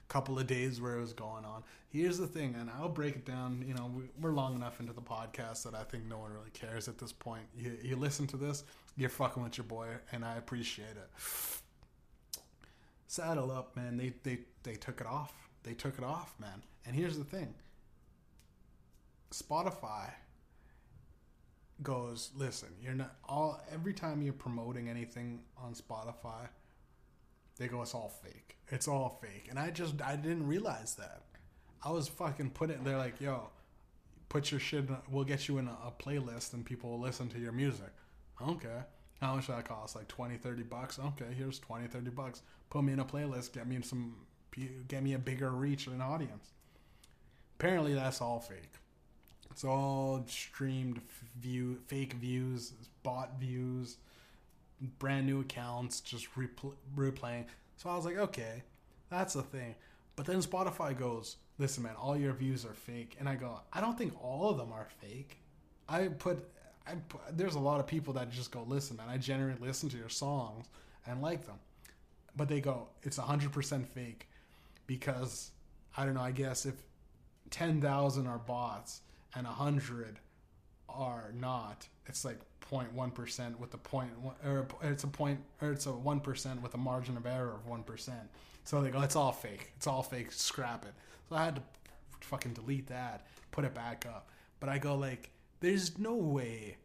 [0.08, 1.64] couple of days where it was going on.
[1.90, 3.64] Here's the thing, and I'll break it down.
[3.68, 6.52] You know, we, we're long enough into the podcast that I think no one really
[6.52, 7.44] cares at this point.
[7.58, 8.64] You, you listen to this,
[8.96, 11.10] you're fucking with your boy, and I appreciate it.
[13.08, 13.98] Saddle up, man.
[13.98, 15.34] They they they took it off.
[15.64, 16.64] They took it off, man.
[16.86, 17.54] And here's the thing.
[19.32, 20.12] Spotify
[21.82, 26.48] goes, listen, you're not all every time you're promoting anything on Spotify,
[27.58, 28.58] they go, it's all fake.
[28.70, 29.48] It's all fake.
[29.50, 31.24] And I just I didn't realize that.
[31.84, 33.50] I was fucking putting they're like, yo,
[34.28, 37.30] put your shit in, we'll get you in a, a playlist and people will listen
[37.30, 37.92] to your music.
[38.42, 38.84] Okay.
[39.22, 39.96] How much that cost?
[39.96, 40.98] Like 20, 30 bucks?
[40.98, 42.42] Okay, here's 20, 30 bucks.
[42.70, 44.16] Put me in a playlist, get me some
[44.88, 46.52] get me a bigger reach and audience.
[47.60, 48.74] Apparently that's all fake.
[49.52, 51.02] It's all streamed
[51.40, 52.74] view, fake views,
[53.04, 53.98] bot views,
[55.00, 57.46] brand new accounts, just repl- replaying.
[57.78, 58.64] So I was like, okay,
[59.10, 59.76] that's the thing.
[60.16, 63.82] But then Spotify goes, listen, man, all your views are fake, and I go, I
[63.82, 65.38] don't think all of them are fake.
[65.88, 66.48] I put,
[66.86, 69.90] I put, there's a lot of people that just go, listen, man, I generally listen
[69.90, 70.68] to your songs
[71.08, 71.58] and like them,
[72.36, 74.28] but they go, it's hundred percent fake
[74.88, 75.52] because
[75.96, 76.22] I don't know.
[76.22, 76.76] I guess if
[77.50, 79.02] ten thousand are bots
[79.36, 80.20] and a hundred
[80.88, 82.40] are not, it's like
[82.72, 84.12] 0.1 percent with the point,
[84.46, 87.68] or it's a point, or it's a one percent with a margin of error of
[87.68, 88.30] one percent.
[88.64, 89.72] So they go, it's all fake.
[89.78, 90.32] It's all fake.
[90.32, 90.94] Scrap it.
[91.30, 91.62] So I had to
[92.22, 94.30] fucking delete that, put it back up.
[94.60, 96.78] But I go like, there's no way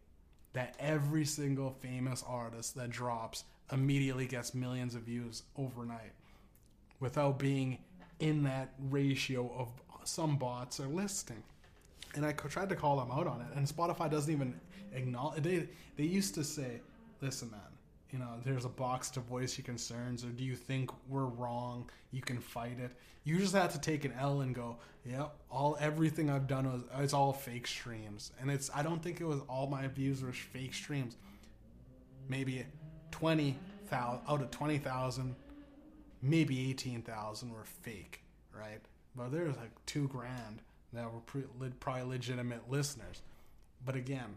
[0.53, 6.13] that every single famous artist that drops immediately gets millions of views overnight
[7.01, 7.79] without being
[8.21, 9.69] in that ratio of
[10.05, 11.43] some bots are listing.
[12.15, 14.61] And I tried to call them out on it, and Spotify doesn't even
[14.93, 15.43] acknowledge.
[15.43, 16.81] They they used to say,
[17.21, 17.61] "Listen, man,
[18.15, 21.91] you know, there's a box to voice your concerns, or do you think we're wrong?
[22.13, 22.93] You can fight it.
[23.25, 26.83] You just have to take an L and go, yep, all everything I've done was
[26.99, 30.33] it's all fake streams, and it's I don't think it was all my views were
[30.33, 31.17] fake streams.
[32.29, 32.65] Maybe
[33.11, 35.35] twenty thousand out of twenty thousand,
[36.23, 38.21] maybe eighteen thousand were fake,
[38.57, 38.81] right?
[39.17, 40.63] But there's like two grand
[40.95, 41.43] that were pre-
[41.81, 43.23] probably legitimate listeners.
[43.85, 44.37] But again,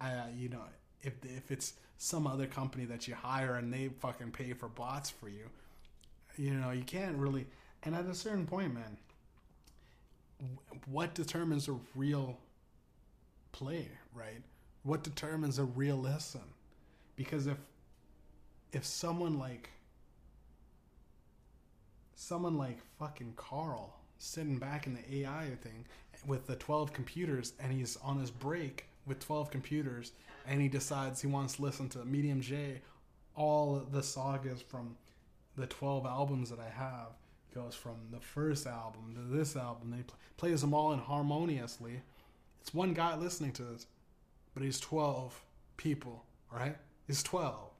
[0.00, 0.62] I you know
[1.02, 5.10] if if it's some other company that you hire and they fucking pay for bots
[5.10, 5.48] for you,
[6.36, 7.46] you know you can't really.
[7.82, 8.96] And at a certain point, man,
[10.86, 12.38] what determines a real
[13.52, 14.42] play, right?
[14.82, 16.40] What determines a real listen?
[17.16, 17.58] Because if
[18.72, 19.70] if someone like
[22.14, 23.94] someone like fucking Carl
[24.24, 25.84] sitting back in the AI thing
[26.26, 30.12] with the 12 computers and he's on his break with 12 computers
[30.46, 32.78] and he decides he wants to listen to Mediumjay,
[33.36, 34.96] all the sagas from
[35.56, 37.08] the 12 albums that I have
[37.54, 39.90] goes from the first album to this album.
[39.90, 42.00] they pl- plays them all in harmoniously.
[42.60, 43.86] It's one guy listening to this,
[44.54, 45.40] but he's 12
[45.76, 46.76] people, right?
[47.06, 47.70] He's 12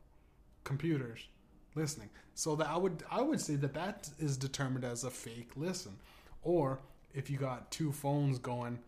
[0.62, 1.26] computers
[1.74, 2.10] listening.
[2.34, 5.96] So that I would I would say that that is determined as a fake listen.
[6.44, 6.78] Or
[7.14, 8.78] if you got two phones going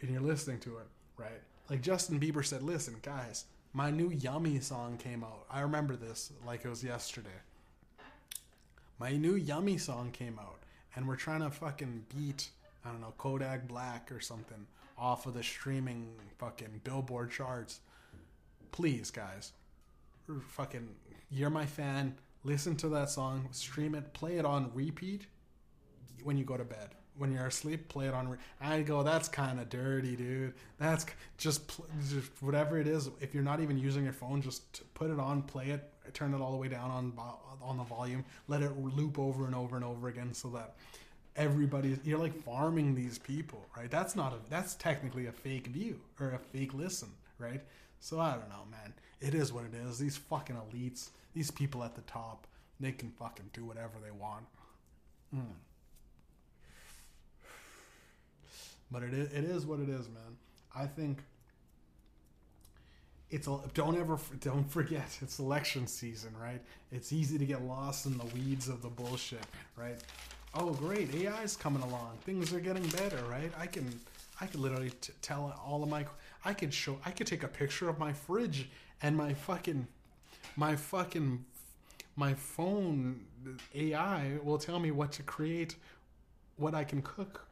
[0.00, 0.86] and you're listening to it,
[1.16, 1.40] right?
[1.70, 5.46] Like Justin Bieber said, "Listen, guys, my new Yummy song came out.
[5.50, 7.30] I remember this like it was yesterday.
[8.98, 10.60] My new Yummy song came out,
[10.94, 12.50] and we're trying to fucking beat
[12.84, 14.66] I don't know Kodak Black or something
[14.98, 17.80] off of the streaming fucking Billboard charts.
[18.72, 19.52] Please, guys,
[20.48, 20.88] fucking,
[21.30, 22.16] you're my fan.
[22.44, 25.26] Listen to that song, stream it, play it on repeat
[26.22, 28.28] when you go to bed when you're asleep, play it on.
[28.28, 30.54] Re- I go, that's kind of dirty, dude.
[30.78, 31.04] That's
[31.36, 33.08] just, pl- just whatever it is.
[33.20, 36.40] If you're not even using your phone, just put it on, play it, turn it
[36.40, 37.12] all the way down on
[37.62, 40.74] on the volume, let it loop over and over and over again, so that
[41.36, 43.90] everybody you're like farming these people, right?
[43.90, 47.62] That's not a that's technically a fake view or a fake listen, right?
[48.00, 48.94] So I don't know, man.
[49.20, 49.98] It is what it is.
[49.98, 52.48] These fucking elites, these people at the top,
[52.80, 54.46] they can fucking do whatever they want.
[55.34, 55.54] Mm.
[58.92, 60.36] But it is, it is what it is, man.
[60.74, 61.18] I think
[63.30, 66.60] it's a, don't ever don't forget it's election season, right?
[66.92, 69.44] It's easy to get lost in the weeds of the bullshit,
[69.76, 69.98] right?
[70.54, 72.18] Oh, great, AI is coming along.
[72.26, 73.50] Things are getting better, right?
[73.58, 73.98] I can
[74.40, 76.04] I could literally t- tell all of my
[76.44, 78.68] I could show I could take a picture of my fridge
[79.00, 79.86] and my fucking
[80.56, 81.46] my fucking
[82.14, 83.24] my phone
[83.74, 85.76] AI will tell me what to create,
[86.56, 87.46] what I can cook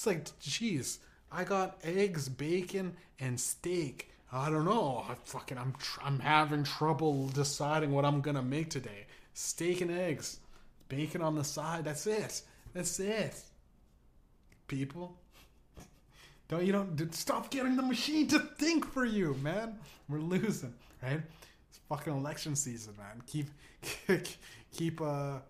[0.00, 0.98] it's like, geez,
[1.30, 4.10] I got eggs, bacon, and steak.
[4.32, 5.04] I don't know.
[5.06, 9.04] I fucking, I'm, tr- I'm having trouble deciding what I'm gonna make today.
[9.34, 10.38] Steak and eggs.
[10.88, 11.84] bacon on the side.
[11.84, 12.40] That's it.
[12.72, 13.42] That's it.
[14.68, 15.18] People,
[16.48, 19.78] don't you don't stop getting the machine to think for you, man.
[20.08, 20.72] We're losing,
[21.02, 21.20] right?
[21.68, 23.22] It's fucking election season, man.
[23.26, 23.50] Keep
[24.72, 25.40] keep uh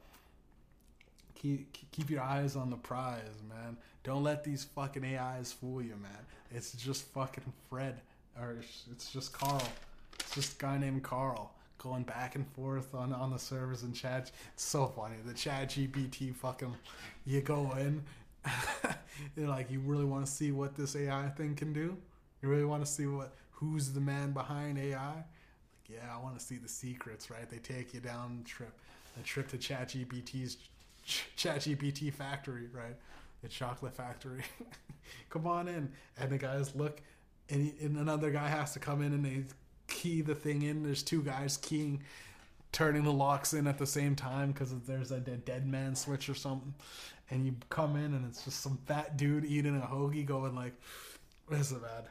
[1.36, 3.77] keep keep your eyes on the prize, man.
[4.02, 6.27] Don't let these fucking AIs fool you, man.
[6.51, 8.01] It's just fucking Fred,
[8.40, 9.62] or it's- just Carl.
[10.18, 13.94] It's just a guy named Carl going back and forth on on the servers and
[13.94, 14.31] chat.
[14.55, 15.16] It's so funny.
[15.24, 16.74] The chat GPT fucking,
[17.24, 18.02] you go in,
[19.36, 21.97] you're like, you really want to see what this AI thing can do?
[22.43, 25.14] You really want to see what who's the man behind AI?
[25.14, 25.24] Like,
[25.89, 27.48] yeah, I want to see the secrets, right?
[27.51, 28.72] They take you down trip,
[29.16, 30.56] the trip to ChatGPT's
[31.05, 32.97] Ch- ChatGPT factory, right?
[33.42, 34.42] The chocolate factory.
[35.30, 37.00] come on in, and the guys look,
[37.48, 39.44] and, he, and another guy has to come in and they
[39.86, 40.82] key the thing in.
[40.82, 42.02] There's two guys keying,
[42.72, 46.34] turning the locks in at the same time because there's a, dead man switch or
[46.34, 46.74] something.
[47.30, 50.72] And you come in and it's just some fat dude eating a hoagie, going like,
[51.48, 52.08] "This is bad."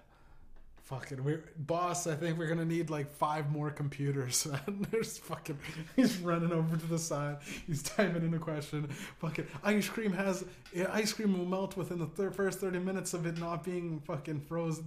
[0.90, 2.08] Fucking we're boss.
[2.08, 4.48] I think we're gonna need like five more computers.
[4.52, 4.88] Man.
[4.90, 5.60] There's fucking.
[5.96, 7.38] He's running over to the side.
[7.68, 8.88] He's typing in a question.
[9.20, 10.46] Fucking ice cream has
[10.92, 14.42] ice cream will melt within the thir- first thirty minutes of it not being fucking
[14.42, 14.84] frozen.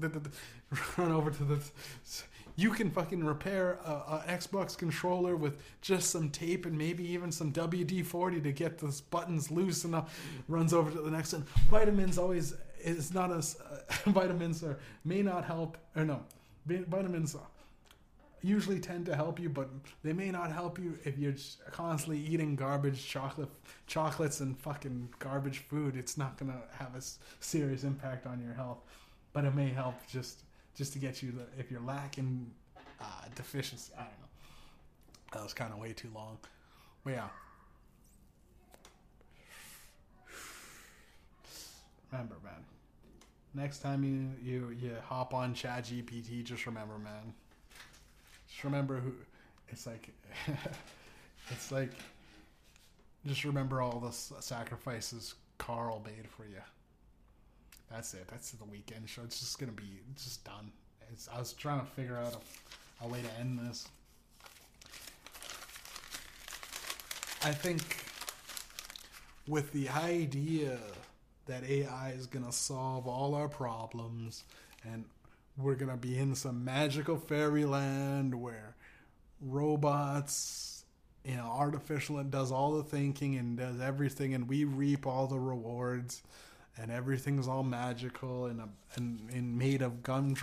[0.99, 1.63] Run over to the.
[2.57, 7.31] You can fucking repair a, a Xbox controller with just some tape and maybe even
[7.31, 10.21] some WD forty to get those buttons loose enough.
[10.49, 11.47] Runs over to the next one.
[11.71, 16.21] Vitamins always is not as uh, vitamins are may not help or no
[16.67, 17.37] vitamins
[18.43, 19.69] usually tend to help you but
[20.03, 21.35] they may not help you if you're
[21.71, 23.49] constantly eating garbage chocolate
[23.87, 25.97] chocolates and fucking garbage food.
[25.97, 27.03] It's not gonna have a
[27.41, 28.79] serious impact on your health
[29.33, 30.43] but it may help just
[30.75, 32.51] just to get you the if you're lacking
[33.01, 33.05] uh,
[33.35, 34.27] deficiency i don't know.
[35.33, 36.39] That was kind of way too long
[37.05, 37.29] but yeah.
[42.11, 42.72] Remember man
[43.55, 47.35] next time you you you hop on chat gpt just remember man.
[48.49, 49.13] Just remember who
[49.69, 50.11] it's like
[51.51, 51.93] it's like
[53.27, 56.63] just remember all the sacrifices carl made for you.
[57.91, 58.27] That's it.
[58.29, 59.23] That's the weekend show.
[59.23, 60.73] It's just gonna be just done.
[61.13, 62.35] It's, i was trying to figure out
[63.03, 63.87] a, a way to end this.
[67.45, 67.97] I think
[69.49, 70.79] with the idea
[71.47, 74.45] that AI is going to solve all our problems
[74.85, 75.05] and
[75.57, 78.75] we're going to be in some magical fairyland where
[79.41, 80.85] robots,
[81.25, 85.27] you know, artificial and does all the thinking and does everything and we reap all
[85.27, 86.23] the rewards
[86.79, 88.63] and everything's all magical and,
[88.97, 90.35] and, and made of gum.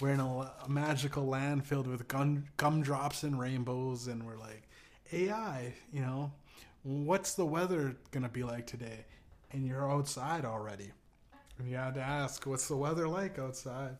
[0.00, 4.62] We're in a, a magical land filled with gun, gumdrops and rainbows and we're like,
[5.12, 6.32] AI, you know,
[6.82, 9.04] what's the weather going to be like today?
[9.54, 10.90] And you're outside already.
[11.58, 13.96] And you had to ask, what's the weather like outside?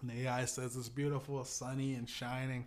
[0.00, 2.66] And the AI says it's beautiful, sunny and shining,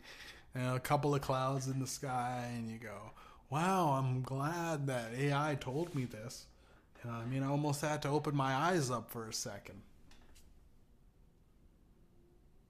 [0.53, 3.11] and a couple of clouds in the sky, and you go,
[3.49, 6.45] wow, I'm glad that AI told me this.
[7.07, 9.81] I mean, I almost had to open my eyes up for a second.